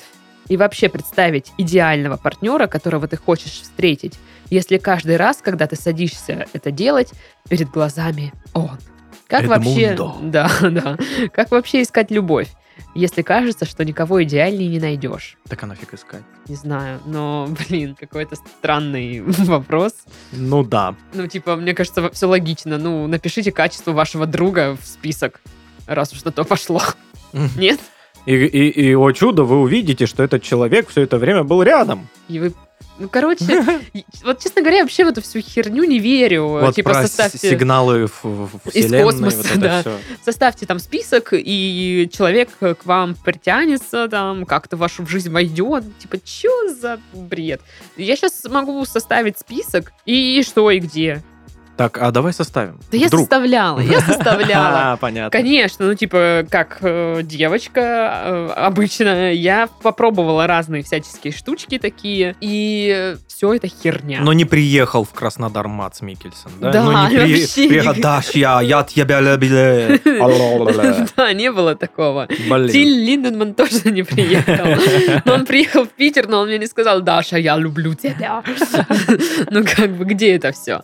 и 0.48 0.56
вообще 0.56 0.88
представить 0.88 1.52
идеального 1.58 2.16
партнера, 2.16 2.66
которого 2.66 3.08
ты 3.08 3.16
хочешь 3.16 3.60
встретить, 3.60 4.14
если 4.50 4.78
каждый 4.78 5.16
раз, 5.16 5.38
когда 5.42 5.66
ты 5.66 5.76
садишься 5.76 6.46
это 6.54 6.70
делать, 6.70 7.12
перед 7.48 7.68
глазами 7.68 8.32
он? 8.54 8.78
Как 9.28 9.44
вообще... 9.46 9.82
Эдмундо. 9.82 10.14
Да, 10.22 10.70
да. 10.70 10.98
Как 11.32 11.50
вообще 11.50 11.82
искать 11.82 12.10
любовь, 12.10 12.48
если 12.94 13.22
кажется, 13.22 13.66
что 13.66 13.84
никого 13.84 14.22
идеальнее 14.24 14.68
не 14.68 14.80
найдешь? 14.80 15.36
Так 15.48 15.62
а 15.62 15.66
нафиг 15.66 15.94
искать? 15.94 16.22
Не 16.48 16.56
знаю, 16.56 17.00
но, 17.06 17.48
блин, 17.68 17.94
какой-то 17.94 18.36
странный 18.36 19.20
вопрос. 19.26 19.92
Ну 20.32 20.64
да. 20.64 20.94
Ну, 21.12 21.26
типа, 21.26 21.56
мне 21.56 21.74
кажется, 21.74 22.10
все 22.10 22.26
логично. 22.26 22.78
Ну, 22.78 23.06
напишите 23.06 23.52
качество 23.52 23.92
вашего 23.92 24.26
друга 24.26 24.76
в 24.80 24.86
список, 24.86 25.40
раз 25.86 26.12
уж 26.12 26.24
на 26.24 26.32
то 26.32 26.44
пошло. 26.44 26.80
Нет? 27.56 27.78
И, 28.26 28.34
и, 28.34 28.68
и, 28.68 28.94
о 28.94 29.12
чудо, 29.12 29.44
вы 29.44 29.60
увидите, 29.60 30.06
что 30.06 30.22
этот 30.22 30.42
человек 30.42 30.88
все 30.88 31.02
это 31.02 31.18
время 31.18 31.44
был 31.44 31.62
рядом. 31.62 32.08
И 32.28 32.38
вы... 32.38 32.52
Ну, 32.98 33.08
короче, 33.08 33.44
вот, 34.24 34.40
честно 34.40 34.62
говоря, 34.62 34.78
я 34.78 34.82
вообще 34.82 35.04
в 35.04 35.08
эту 35.08 35.22
всю 35.22 35.40
херню 35.40 35.84
не 35.84 35.98
верю. 35.98 36.48
Вот 36.48 36.74
типа, 36.74 36.90
про 36.90 37.02
составьте, 37.02 37.38
сигналы 37.38 38.06
в, 38.06 38.24
в 38.24 38.68
Из 38.74 38.90
космоса, 38.90 39.48
вот 39.54 39.60
да. 39.60 39.80
всё. 39.80 39.98
составьте 40.24 40.66
там 40.66 40.78
список, 40.78 41.30
и 41.32 42.08
человек 42.12 42.50
к 42.58 42.78
вам 42.84 43.14
притянется, 43.14 44.08
там, 44.08 44.44
как-то 44.44 44.76
в 44.76 44.80
вашу 44.80 45.06
жизнь 45.06 45.30
войдет. 45.30 45.84
Типа, 45.98 46.18
что 46.24 46.74
за 46.74 47.00
бред? 47.12 47.60
Я 47.96 48.16
сейчас 48.16 48.44
могу 48.44 48.84
составить 48.84 49.38
список, 49.38 49.92
и 50.04 50.42
что, 50.44 50.70
и 50.70 50.80
где. 50.80 51.22
Так, 51.78 51.96
а 52.02 52.10
давай 52.10 52.32
составим. 52.32 52.80
Да 52.90 52.98
я 52.98 53.08
составляла, 53.08 53.78
я 53.78 54.00
составляла. 54.06 54.92
А, 54.92 54.96
понятно. 54.96 55.30
Конечно, 55.30 55.86
ну 55.86 55.94
типа 55.94 56.44
как 56.50 56.78
э, 56.80 57.20
девочка 57.22 57.80
э, 58.24 58.50
обычно 58.56 59.32
я 59.32 59.68
попробовала 59.82 60.48
разные 60.48 60.82
всяческие 60.82 61.32
штучки 61.32 61.78
такие 61.78 62.34
и 62.40 63.14
все 63.28 63.54
это 63.54 63.68
херня. 63.68 64.18
Но 64.22 64.32
не 64.32 64.44
приехал 64.44 65.04
в 65.04 65.10
Краснодар 65.14 65.68
Мац 65.68 66.00
Микельсон, 66.00 66.50
да? 66.60 66.72
Да, 66.72 66.82
Но 66.82 67.08
не 67.08 67.16
при- 67.16 67.40
вообще 67.40 67.68
приехал, 67.68 67.94
не- 67.94 68.02
Даша, 68.02 68.60
я 68.60 68.82
тебя 68.82 69.20
люблю. 69.20 70.00
Да, 71.16 71.32
не 71.32 71.52
было 71.52 71.76
такого. 71.76 72.26
Блин. 72.50 72.68
Тиль 72.70 73.04
Линденман 73.04 73.54
тоже 73.54 73.90
не 73.92 74.02
приехал. 74.02 74.66
Но 75.24 75.34
он 75.34 75.46
приехал 75.46 75.84
в 75.84 75.90
Питер, 75.90 76.26
но 76.28 76.40
он 76.40 76.48
мне 76.48 76.58
не 76.58 76.66
сказал, 76.66 77.00
Даша, 77.02 77.36
я 77.38 77.56
люблю 77.56 77.94
тебя. 77.94 78.42
Ну 79.50 79.64
как 79.64 79.90
бы 79.96 80.04
где 80.04 80.34
это 80.34 80.50
все? 80.50 80.82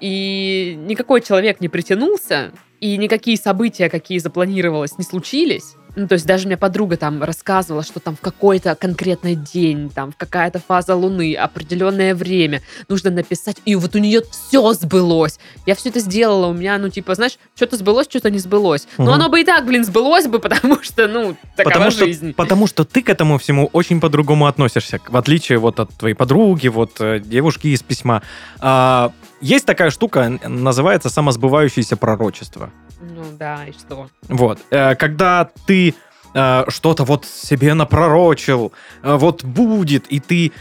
И 0.00 0.74
никакой 0.78 1.20
человек 1.20 1.60
не 1.60 1.68
притянулся, 1.68 2.52
и 2.80 2.96
никакие 2.96 3.36
события, 3.36 3.90
какие 3.90 4.18
запланировалось, 4.18 4.96
не 4.96 5.04
случились. 5.04 5.74
Ну, 5.96 6.06
то 6.08 6.14
есть 6.14 6.26
даже 6.26 6.46
мне 6.46 6.56
подруга 6.56 6.96
там 6.96 7.22
рассказывала, 7.22 7.82
что 7.82 8.00
там 8.00 8.16
в 8.16 8.20
какой-то 8.20 8.74
конкретный 8.74 9.34
день, 9.34 9.90
там 9.90 10.12
в 10.12 10.16
какая-то 10.16 10.58
фаза 10.58 10.94
Луны, 10.94 11.34
определенное 11.34 12.14
время 12.14 12.62
нужно 12.88 13.10
написать, 13.10 13.56
и 13.64 13.74
вот 13.74 13.94
у 13.94 13.98
нее 13.98 14.22
все 14.30 14.72
сбылось. 14.72 15.38
Я 15.66 15.74
все 15.74 15.88
это 15.88 16.00
сделала, 16.00 16.46
у 16.46 16.52
меня, 16.52 16.78
ну, 16.78 16.88
типа, 16.88 17.14
знаешь, 17.14 17.38
что-то 17.54 17.76
сбылось, 17.76 18.06
что-то 18.08 18.30
не 18.30 18.38
сбылось. 18.38 18.86
Но 18.98 19.04
Мгм. 19.04 19.12
оно 19.14 19.28
бы 19.28 19.40
и 19.40 19.44
так, 19.44 19.66
блин, 19.66 19.84
сбылось 19.84 20.26
бы, 20.26 20.38
потому 20.40 20.82
что, 20.82 21.08
ну, 21.08 21.36
такова 21.56 21.72
Потому 21.74 21.90
что, 21.90 22.04
жизнь. 22.04 22.32
потому 22.34 22.66
что 22.66 22.84
ты 22.84 23.02
к 23.02 23.08
этому 23.08 23.38
всему 23.38 23.66
очень 23.72 24.00
по-другому 24.00 24.46
относишься, 24.46 25.00
в 25.06 25.16
отличие 25.16 25.58
вот 25.58 25.80
от 25.80 25.90
твоей 25.94 26.14
подруги, 26.14 26.68
вот 26.68 27.00
э, 27.00 27.20
девушки 27.20 27.68
из 27.68 27.82
письма. 27.82 28.22
А, 28.60 29.12
есть 29.40 29.66
такая 29.66 29.90
штука, 29.90 30.38
называется 30.46 31.08
самосбывающееся 31.10 31.96
пророчество. 31.96 32.70
Ну, 33.00 33.24
да, 33.38 33.64
и 33.66 33.72
что? 33.72 34.08
Вот. 34.28 34.58
Э, 34.70 34.94
Когда 34.94 35.48
ты 35.66 35.94
э, 36.34 36.64
что-то 36.68 37.04
вот 37.04 37.24
себе 37.24 37.74
напророчил, 37.74 38.72
э, 39.02 39.16
вот 39.16 39.44
будет, 39.44 40.06
и 40.08 40.20
ты 40.20 40.52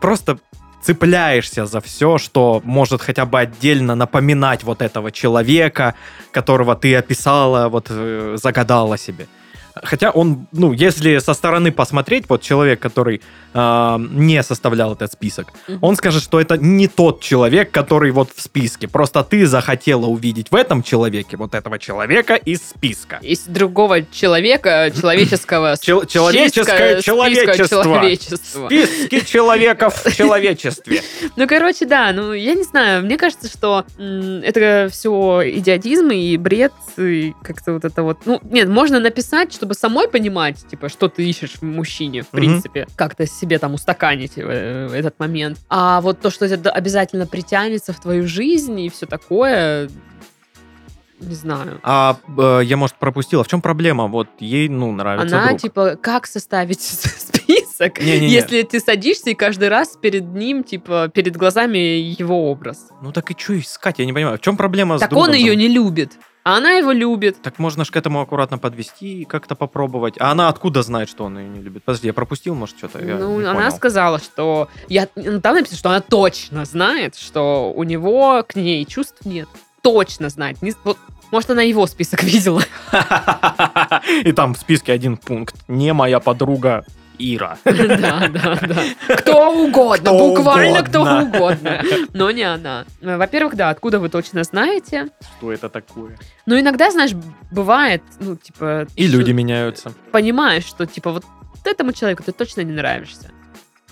просто 0.00 0.38
цепляешься 0.82 1.66
за 1.66 1.82
все, 1.82 2.16
что 2.16 2.62
может 2.64 3.02
хотя 3.02 3.26
бы 3.26 3.38
отдельно 3.38 3.94
напоминать 3.94 4.64
вот 4.64 4.80
этого 4.80 5.12
человека, 5.12 5.94
которого 6.32 6.74
ты 6.74 6.96
описала, 6.96 7.68
вот 7.68 7.88
загадала 7.88 8.96
себе. 8.96 9.26
Хотя 9.74 10.10
он, 10.10 10.46
ну, 10.52 10.72
если 10.72 11.18
со 11.18 11.34
стороны 11.34 11.72
посмотреть, 11.72 12.24
вот 12.28 12.42
человек, 12.42 12.80
который 12.80 13.20
э, 13.54 13.96
не 14.10 14.42
составлял 14.42 14.92
этот 14.94 15.12
список, 15.12 15.48
Мгм. 15.68 15.78
он 15.82 15.96
скажет, 15.96 16.22
что 16.22 16.40
это 16.40 16.56
не 16.56 16.88
тот 16.88 17.20
человек, 17.20 17.70
который 17.70 18.10
вот 18.10 18.30
в 18.34 18.40
списке. 18.40 18.88
Просто 18.88 19.22
ты 19.24 19.46
захотела 19.46 20.06
увидеть 20.06 20.50
в 20.50 20.54
этом 20.54 20.82
человеке 20.82 21.36
вот 21.36 21.54
этого 21.54 21.78
человека 21.78 22.34
из 22.34 22.60
списка. 22.70 23.18
Из 23.22 23.40
другого 23.44 24.02
человека, 24.02 24.90
человеческого 24.98 25.76
Чел- 25.80 26.04
человеческое 26.06 27.00
человечество. 27.02 27.82
человечества. 27.84 28.66
Списки 28.68 29.20
человеков 29.24 30.02
в 30.04 30.14
человечестве. 30.16 31.02
Ну, 31.36 31.46
короче, 31.46 31.86
да, 31.86 32.12
ну, 32.12 32.32
я 32.32 32.54
не 32.54 32.64
знаю, 32.64 33.04
мне 33.04 33.16
кажется, 33.16 33.48
что 33.48 33.84
это 33.98 34.88
все 34.90 35.42
идиотизм 35.44 36.08
и 36.10 36.36
бред, 36.36 36.72
и 36.98 37.32
как-то 37.42 37.72
вот 37.74 37.84
это 37.84 38.02
вот... 38.02 38.18
Ну, 38.26 38.40
нет, 38.50 38.68
можно 38.68 39.00
написать, 39.00 39.52
чтобы 39.60 39.74
самой 39.74 40.08
понимать, 40.08 40.64
типа, 40.70 40.88
что 40.88 41.08
ты 41.08 41.28
ищешь 41.28 41.56
в 41.60 41.62
мужчине, 41.62 42.22
в 42.22 42.28
принципе, 42.28 42.86
как-то 42.96 43.26
себе 43.26 43.58
там 43.58 43.74
устаканить 43.74 44.32
э, 44.36 44.88
этот 44.94 45.18
момент. 45.18 45.58
А 45.68 46.00
вот 46.00 46.18
то, 46.20 46.30
что 46.30 46.46
это 46.46 46.70
обязательно 46.70 47.26
притянется 47.26 47.92
в 47.92 48.00
твою 48.00 48.26
жизнь 48.26 48.80
и 48.80 48.88
все 48.88 49.04
такое, 49.04 49.90
не 51.20 51.34
знаю. 51.34 51.78
А 51.82 52.16
э, 52.38 52.62
я, 52.64 52.78
может, 52.78 52.96
пропустила. 52.96 53.44
В 53.44 53.48
чем 53.48 53.60
проблема? 53.60 54.06
Вот 54.06 54.28
ей, 54.38 54.70
ну, 54.70 54.92
нравится 54.92 55.36
Она, 55.36 55.48
друг. 55.48 55.60
типа, 55.60 55.96
как 56.00 56.26
составить 56.26 56.80
список, 56.80 58.00
Не-не-не. 58.00 58.28
если 58.32 58.62
ты 58.62 58.80
садишься 58.80 59.28
и 59.28 59.34
каждый 59.34 59.68
раз 59.68 59.98
перед 60.00 60.24
ним, 60.24 60.64
типа, 60.64 61.10
перед 61.12 61.36
глазами 61.36 61.76
его 61.78 62.50
образ. 62.50 62.88
Ну 63.02 63.12
так 63.12 63.30
и 63.30 63.36
что 63.38 63.58
искать? 63.60 63.98
Я 63.98 64.06
не 64.06 64.14
понимаю. 64.14 64.38
В 64.38 64.40
чем 64.40 64.56
проблема 64.56 64.96
с 64.96 65.00
Так 65.00 65.10
другом? 65.10 65.28
он 65.28 65.34
ее 65.34 65.54
не 65.54 65.68
любит, 65.68 66.12
а 66.42 66.56
она 66.56 66.72
его 66.72 66.92
любит. 66.92 67.42
Так 67.42 67.58
можно 67.58 67.84
ж 67.84 67.90
к 67.90 67.96
этому 67.96 68.20
аккуратно 68.20 68.58
подвести 68.58 69.22
и 69.22 69.24
как-то 69.24 69.54
попробовать. 69.54 70.14
А 70.18 70.30
она 70.32 70.48
откуда 70.48 70.82
знает, 70.82 71.08
что 71.08 71.24
он 71.24 71.38
ее 71.38 71.48
не 71.48 71.60
любит? 71.60 71.84
Подожди, 71.84 72.06
я 72.06 72.12
пропустил, 72.14 72.54
может, 72.54 72.78
что-то? 72.78 72.98
Ну, 72.98 73.38
она 73.40 73.54
понял. 73.54 73.70
сказала, 73.72 74.18
что... 74.18 74.68
Я... 74.88 75.08
ну, 75.16 75.40
Там 75.40 75.54
написано, 75.54 75.78
что 75.78 75.88
она 75.90 76.00
точно 76.00 76.64
знает, 76.64 77.16
что 77.16 77.72
у 77.74 77.82
него 77.84 78.44
к 78.48 78.54
ней 78.56 78.84
чувств 78.86 79.24
нет. 79.24 79.48
Точно 79.82 80.28
знает. 80.28 80.62
Не- 80.62 80.74
вот, 80.84 80.98
может, 81.30 81.50
она 81.50 81.62
его 81.62 81.86
список 81.86 82.22
видела. 82.24 82.62
И 84.24 84.32
там 84.32 84.54
в 84.54 84.58
списке 84.58 84.92
один 84.92 85.16
пункт. 85.16 85.54
Не 85.68 85.92
моя 85.92 86.20
подруга 86.20 86.84
Ира. 87.20 87.58
Да, 87.64 88.28
да, 88.28 88.58
да. 88.62 89.16
Кто 89.16 89.64
угодно, 89.64 90.10
Кто 90.10 90.28
буквально 90.28 90.82
кто 90.82 91.02
угодно. 91.02 91.82
Но 92.14 92.30
не 92.30 92.42
она. 92.42 92.84
Во-первых, 93.00 93.56
да, 93.56 93.70
откуда 93.70 93.98
вы 93.98 94.08
точно 94.08 94.44
знаете. 94.44 95.08
Что 95.38 95.52
это 95.52 95.68
такое? 95.68 96.16
Но 96.46 96.58
иногда, 96.58 96.90
знаешь, 96.90 97.12
бывает, 97.50 98.02
ну, 98.20 98.36
типа... 98.36 98.86
И 98.96 99.06
люди 99.06 99.32
меняются. 99.32 99.92
Понимаешь, 100.12 100.64
что, 100.64 100.86
типа, 100.86 101.12
вот 101.12 101.24
этому 101.64 101.92
человеку 101.92 102.22
ты 102.22 102.32
точно 102.32 102.62
не 102.62 102.72
нравишься. 102.72 103.30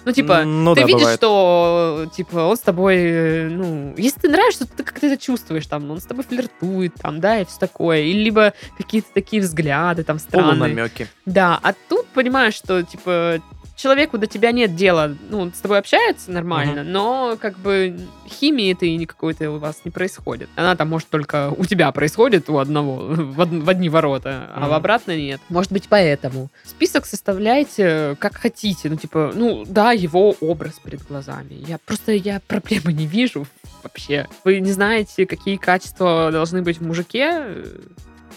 Ну, 0.05 0.13
типа, 0.13 0.45
ну, 0.45 0.75
ты 0.75 0.83
да, 0.83 0.87
видишь, 0.87 1.01
бывает. 1.01 1.19
что, 1.19 2.07
типа, 2.15 2.39
он 2.39 2.57
с 2.57 2.61
тобой, 2.61 2.97
э, 2.97 3.49
ну, 3.49 3.95
если 3.97 4.21
ты 4.21 4.29
нравишься, 4.29 4.67
то 4.67 4.77
ты 4.79 4.83
как-то 4.85 5.07
это 5.07 5.21
чувствуешь, 5.21 5.67
там, 5.67 5.91
он 5.91 6.01
с 6.01 6.05
тобой 6.05 6.25
флиртует, 6.25 6.95
там, 6.95 7.21
да, 7.21 7.41
и 7.41 7.45
все 7.45 7.59
такое. 7.59 8.01
Или 8.01 8.25
либо 8.25 8.55
какие-то 8.77 9.09
такие 9.13 9.43
взгляды, 9.43 10.05
там, 10.05 10.19
странные. 10.19 10.51
Полунамеки. 10.51 11.09
Да, 11.27 11.59
а 11.63 11.75
тут 11.89 12.07
понимаешь, 12.09 12.55
что, 12.55 12.83
типа, 12.83 13.41
человеку 13.79 14.19
до 14.19 14.27
тебя 14.27 14.51
нет 14.53 14.75
дела, 14.75 15.15
ну, 15.31 15.41
он 15.41 15.55
с 15.55 15.61
тобой 15.61 15.79
общается 15.79 16.31
нормально, 16.33 16.83
но, 16.85 17.39
как 17.41 17.57
бы, 17.59 17.99
химии 18.29 18.73
этой 18.73 18.95
никакой-то 18.97 19.51
у 19.53 19.59
вас 19.59 19.81
не 19.85 19.91
происходит. 19.91 20.49
Она 20.57 20.75
там, 20.77 20.89
может, 20.89 21.09
только 21.09 21.51
у 21.57 21.65
тебя 21.65 21.91
происходит, 21.93 22.51
у 22.51 22.59
одного, 22.59 22.97
в, 23.09 23.39
од- 23.41 23.49
в 23.65 23.69
одни 23.69 23.89
ворота, 23.89 24.51
а 24.55 24.69
в 24.69 24.73
обратно 24.73 25.17
нет. 25.17 25.41
Может 25.49 25.73
быть, 25.73 25.85
поэтому. 25.89 26.51
Список 26.65 27.07
составляйте 27.07 28.17
как 28.19 28.35
хотите, 28.37 28.91
ну, 28.91 28.97
типа, 28.97 29.33
ну, 29.35 29.65
да, 29.67 29.93
его 29.93 30.35
образ 30.41 30.81
перед 30.85 31.07
глазами. 31.07 31.55
Я 31.67 31.79
просто, 31.79 32.13
я 32.13 32.41
проблемы 32.47 32.93
не 32.93 33.07
вижу 33.07 33.47
вообще. 33.83 34.27
Вы 34.45 34.59
не 34.61 34.73
знаете, 34.73 35.25
какие 35.25 35.57
качества 35.57 36.31
должны 36.33 36.63
быть 36.63 36.79
в 36.79 36.85
мужике, 36.87 37.29
э, 37.31 37.65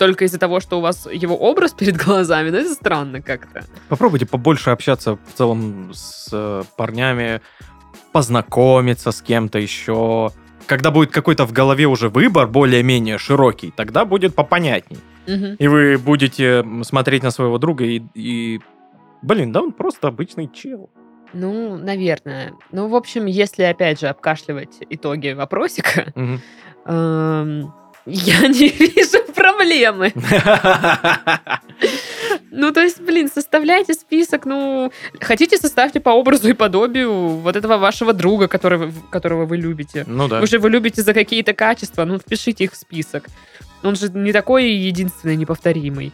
только 0.02 0.26
из-за 0.26 0.40
того, 0.40 0.60
что 0.60 0.80
у 0.80 0.82
вас 0.82 1.08
его 1.12 1.38
образ 1.38 1.74
перед 1.78 1.96
глазами, 1.96 2.50
ну, 2.50 2.58
это 2.58 2.74
странно 2.74 3.22
как-то. 3.22 3.64
Попробуйте 3.88 4.26
побольше 4.26 4.72
общаться 4.72 5.14
в 5.16 5.34
целом 5.38 5.92
с 5.94 6.28
э, 6.32 6.64
парнями, 6.76 7.40
познакомиться 8.12 9.12
с 9.12 9.22
кем-то 9.22 9.60
еще. 9.60 10.32
Когда 10.66 10.90
будет 10.90 11.12
какой-то 11.12 11.46
в 11.46 11.52
голове 11.52 11.86
уже 11.86 12.10
выбор 12.10 12.48
более-менее 12.48 13.20
широкий, 13.20 13.72
тогда 13.76 14.04
будет 14.04 14.34
попонятней. 14.34 14.98
Мгм. 15.28 15.56
И 15.60 15.68
вы 15.68 16.00
будете 16.00 16.66
смотреть 16.82 17.22
на 17.22 17.30
своего 17.30 17.60
друга 17.60 17.86
и, 17.86 18.02
и... 18.16 18.60
Блин, 19.22 19.52
да 19.52 19.62
он 19.62 19.72
просто 19.72 20.08
обычный 20.08 20.50
чел. 20.52 20.90
Ну, 21.32 21.78
наверное. 21.78 22.54
Ну, 22.72 22.88
в 22.88 22.96
общем, 22.96 23.28
если, 23.28 23.62
опять 23.62 24.00
же, 24.00 24.08
обкашливать 24.08 24.78
итоги 24.90 25.34
вопросика, 25.34 26.12
Мгм. 26.16 26.42
эм, 26.86 27.74
я 28.08 28.48
не 28.48 28.68
вижу 28.70 29.31
проблемы. 29.62 30.14
Ну, 32.54 32.72
то 32.74 32.82
есть, 32.82 33.00
блин, 33.00 33.30
составляйте 33.34 33.94
список, 33.94 34.46
ну, 34.46 34.92
хотите, 35.20 35.58
составьте 35.58 36.00
по 36.00 36.10
образу 36.10 36.50
и 36.50 36.54
подобию 36.54 37.12
вот 37.12 37.56
этого 37.56 37.78
вашего 37.78 38.14
друга, 38.14 38.48
которого, 38.48 38.92
которого 39.10 39.46
вы 39.46 39.58
любите. 39.58 40.04
Ну 40.06 40.28
да. 40.28 40.42
Вы 40.42 40.48
же 40.48 40.58
его 40.58 40.68
любите 40.68 41.02
за 41.02 41.14
какие-то 41.14 41.54
качества, 41.54 42.04
ну, 42.04 42.20
впишите 42.20 42.66
их 42.66 42.74
в 42.74 42.76
список. 42.76 43.28
Он 43.84 43.96
же 43.96 44.10
не 44.10 44.34
такой 44.34 44.70
единственный, 44.70 45.38
неповторимый. 45.38 46.12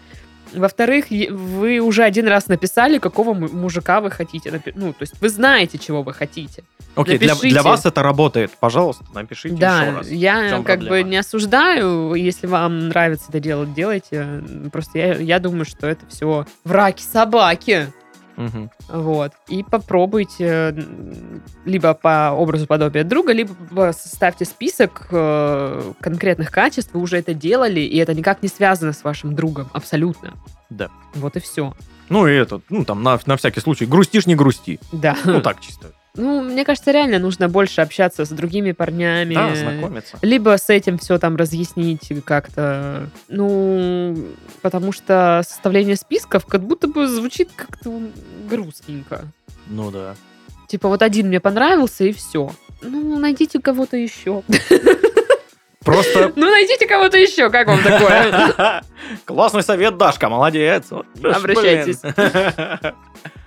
Во-вторых, 0.54 1.06
вы 1.10 1.80
уже 1.80 2.04
один 2.04 2.28
раз 2.28 2.48
написали, 2.48 2.98
какого 2.98 3.34
му- 3.34 3.50
мужика 3.50 4.02
вы 4.02 4.12
хотите. 4.12 4.62
Ну, 4.76 4.94
то 4.94 5.02
есть 5.02 5.14
вы 5.22 5.30
знаете, 5.30 5.78
чего 5.78 6.04
вы 6.04 6.14
хотите. 6.14 6.64
Окей, 6.96 7.18
для, 7.18 7.30
напишите. 7.30 7.50
для 7.50 7.64
вас 7.64 7.86
это 7.86 8.02
работает. 8.02 8.52
Пожалуйста, 8.60 9.06
напишите 9.14 9.56
еще 9.56 9.62
да, 9.62 9.96
раз. 9.98 10.08
В 10.08 10.12
я 10.12 10.50
как 10.66 10.80
бы 10.80 10.86
проблема? 10.88 11.10
не 11.10 11.18
осуждаю. 11.18 12.14
Если 12.16 12.48
вам 12.48 12.90
нравится 12.90 13.26
это 13.30 13.40
делать, 13.40 13.74
делайте. 13.74 14.44
Просто 14.72 14.98
я, 14.98 15.16
я 15.16 15.40
думаю, 15.40 15.66
что 15.66 15.86
это 15.88 16.06
все 16.08 16.46
враки 16.64 17.04
собаки. 17.04 17.94
Мгм. 18.38 18.70
Вот. 18.88 19.34
И 19.48 19.64
попробуйте 19.64 20.46
м, 20.78 21.44
либо 21.66 21.94
по 21.96 22.32
образу 22.32 22.68
подобия 22.68 23.04
друга, 23.04 23.34
либо 23.34 23.92
составьте 23.92 24.46
список 24.46 25.08
э, 25.12 25.94
конкретных 26.00 26.52
качеств. 26.52 26.94
Вы 26.94 27.02
уже 27.02 27.18
это 27.18 27.34
делали, 27.34 27.80
и 27.82 27.98
это 27.98 28.14
никак 28.14 28.44
не 28.44 28.48
связано 28.50 28.94
с 28.94 29.04
вашим 29.04 29.36
другом. 29.36 29.68
Абсолютно. 29.74 30.36
Да. 30.70 30.90
Вот 31.16 31.36
и 31.36 31.40
все. 31.40 31.74
Ну 32.10 32.28
и 32.28 32.34
этот, 32.34 32.64
ну 32.70 32.86
там 32.86 33.04
на, 33.04 33.20
на 33.26 33.36
всякий 33.38 33.60
случай, 33.60 33.86
грустишь, 33.86 34.28
не 34.28 34.36
грусти. 34.36 34.80
Да. 34.92 35.18
Ну 35.26 35.42
так 35.42 35.60
чисто. 35.60 35.92
Ну, 36.18 36.42
мне 36.42 36.66
кажется, 36.66 36.92
реально 36.92 37.20
нужно 37.20 37.48
больше 37.48 37.82
общаться 37.82 38.26
с 38.26 38.30
другими 38.30 38.72
парнями. 38.72 39.36
Да, 39.36 39.56
знакомиться. 39.56 40.18
Либо 40.22 40.58
с 40.58 40.70
этим 40.70 40.98
все 40.98 41.20
там 41.20 41.36
разъяснить 41.36 42.12
как-то. 42.26 43.10
Ну, 43.30 44.18
потому 44.62 44.92
что 44.92 45.44
составление 45.48 45.96
списков 45.96 46.46
как 46.46 46.64
будто 46.64 46.88
бы 46.88 47.08
звучит 47.08 47.50
как-то 47.56 48.02
грустненько. 48.50 49.26
Ну 49.68 49.92
да. 49.92 50.16
Типа 50.68 50.90
вот 50.90 51.02
один 51.02 51.28
мне 51.28 51.40
понравился 51.40 52.04
и 52.04 52.12
все. 52.12 52.52
Ну, 52.82 53.18
найдите 53.20 53.62
кого-то 53.62 53.96
еще. 53.96 54.44
Просто 55.88 56.32
Ну, 56.36 56.50
найдите 56.52 56.86
кого-то 56.86 57.18
еще. 57.18 57.50
Как 57.50 57.68
вам 57.68 57.82
такое? 57.82 58.84
классный 59.26 59.64
совет, 59.64 59.98
Дашка, 59.98 60.30
молодец. 60.30 60.86
Обращайтесь. 61.24 62.02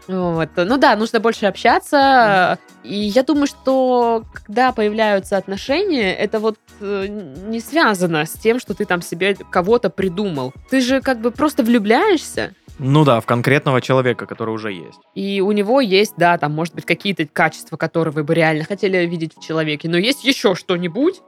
Вот. 0.09 0.49
Ну 0.57 0.77
да, 0.77 0.97
нужно 0.97 1.21
больше 1.21 1.47
общаться. 1.47 2.59
И 2.83 2.97
я 2.97 3.23
думаю, 3.23 3.47
что 3.47 4.25
когда 4.33 4.73
появляются 4.73 5.37
отношения, 5.37 6.13
это 6.17 6.41
вот 6.41 6.57
э, 6.81 7.07
не 7.07 7.61
связано 7.61 8.27
с 8.27 8.33
тем, 8.33 8.59
что 8.59 8.75
ты 8.75 8.87
там 8.87 9.03
себе 9.03 9.37
кого-то 9.53 9.89
придумал. 9.89 10.53
Ты 10.69 10.81
же 10.81 11.01
как 11.01 11.21
бы 11.21 11.31
просто 11.31 11.63
влюбляешься, 11.63 12.55
Ну 12.81 13.05
да, 13.05 13.21
в 13.21 13.27
конкретного 13.27 13.81
человека, 13.81 14.27
который 14.27 14.51
уже 14.53 14.73
есть. 14.73 14.99
и 15.15 15.41
у 15.41 15.53
него 15.53 15.81
есть, 15.81 16.15
да, 16.17 16.39
там, 16.39 16.55
может 16.55 16.75
быть, 16.75 16.87
какие-то 16.87 17.27
качества, 17.27 17.77
которые 17.77 18.13
вы 18.13 18.25
бы 18.25 18.35
реально 18.35 18.65
хотели 18.65 19.07
видеть 19.07 19.37
в 19.37 19.47
человеке, 19.47 19.89
но 19.89 19.97
есть 19.97 20.25
еще 20.25 20.57
что-нибудь, 20.57 21.21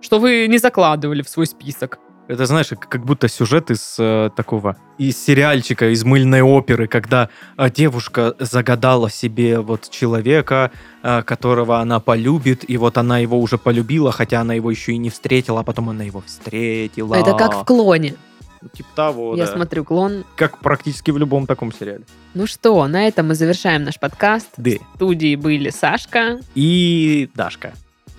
что 0.00 0.18
вы 0.18 0.46
не 0.48 0.58
закладывали 0.58 1.22
в 1.22 1.28
свой 1.28 1.46
список. 1.46 1.98
Это, 2.28 2.44
знаешь, 2.46 2.70
как 2.88 3.04
будто 3.04 3.28
сюжет 3.28 3.70
из 3.70 3.96
э, 3.98 4.30
такого, 4.34 4.76
из 4.98 5.16
сериальчика, 5.16 5.92
из 5.92 6.02
мыльной 6.02 6.42
оперы, 6.42 6.88
когда 6.88 7.28
э, 7.56 7.70
девушка 7.70 8.34
загадала 8.40 9.08
себе 9.10 9.60
вот 9.60 9.88
человека, 9.90 10.72
э, 11.04 11.22
которого 11.22 11.78
она 11.78 12.00
полюбит, 12.00 12.68
и 12.68 12.76
вот 12.78 12.98
она 12.98 13.18
его 13.18 13.38
уже 13.38 13.58
полюбила, 13.58 14.10
хотя 14.10 14.40
она 14.40 14.54
его 14.54 14.72
еще 14.72 14.92
и 14.92 14.98
не 14.98 15.10
встретила, 15.10 15.60
а 15.60 15.62
потом 15.62 15.90
она 15.90 16.02
его 16.02 16.20
встретила. 16.20 17.14
Это 17.14 17.34
как 17.34 17.62
в 17.62 17.64
клоне. 17.64 18.16
Ну, 18.60 18.68
Типа 18.72 18.88
того, 18.96 19.36
Я 19.36 19.46
да. 19.46 19.52
смотрю 19.52 19.84
клон. 19.84 20.24
Как 20.34 20.58
практически 20.58 21.12
в 21.12 21.18
любом 21.18 21.46
таком 21.46 21.72
сериале. 21.72 22.04
Ну 22.34 22.48
что, 22.48 22.88
на 22.88 23.06
этом 23.06 23.28
мы 23.28 23.36
завершаем 23.36 23.84
наш 23.84 24.00
подкаст. 24.00 24.48
Да. 24.56 24.72
В 24.72 24.96
студии 24.96 25.36
были 25.36 25.70
Сашка. 25.70 26.40
И 26.56 27.30
Дашка. 27.34 27.74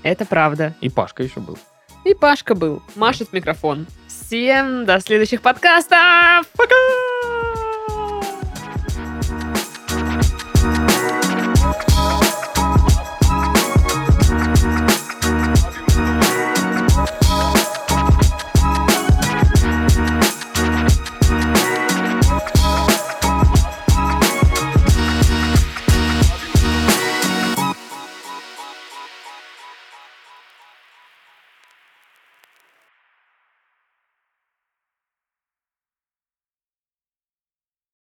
Это 0.07 0.23
правда. 0.23 0.73
И 0.79 0.87
Пашка 0.87 1.21
еще 1.21 1.41
был. 1.41 1.57
И 2.05 2.13
Пашка 2.13 2.55
был. 2.55 2.81
Машет 2.95 3.33
микрофон. 3.33 3.87
Всем 4.07 4.85
до 4.85 5.01
следующих 5.01 5.41
подкастов. 5.41 6.47
Пока! 6.55 7.46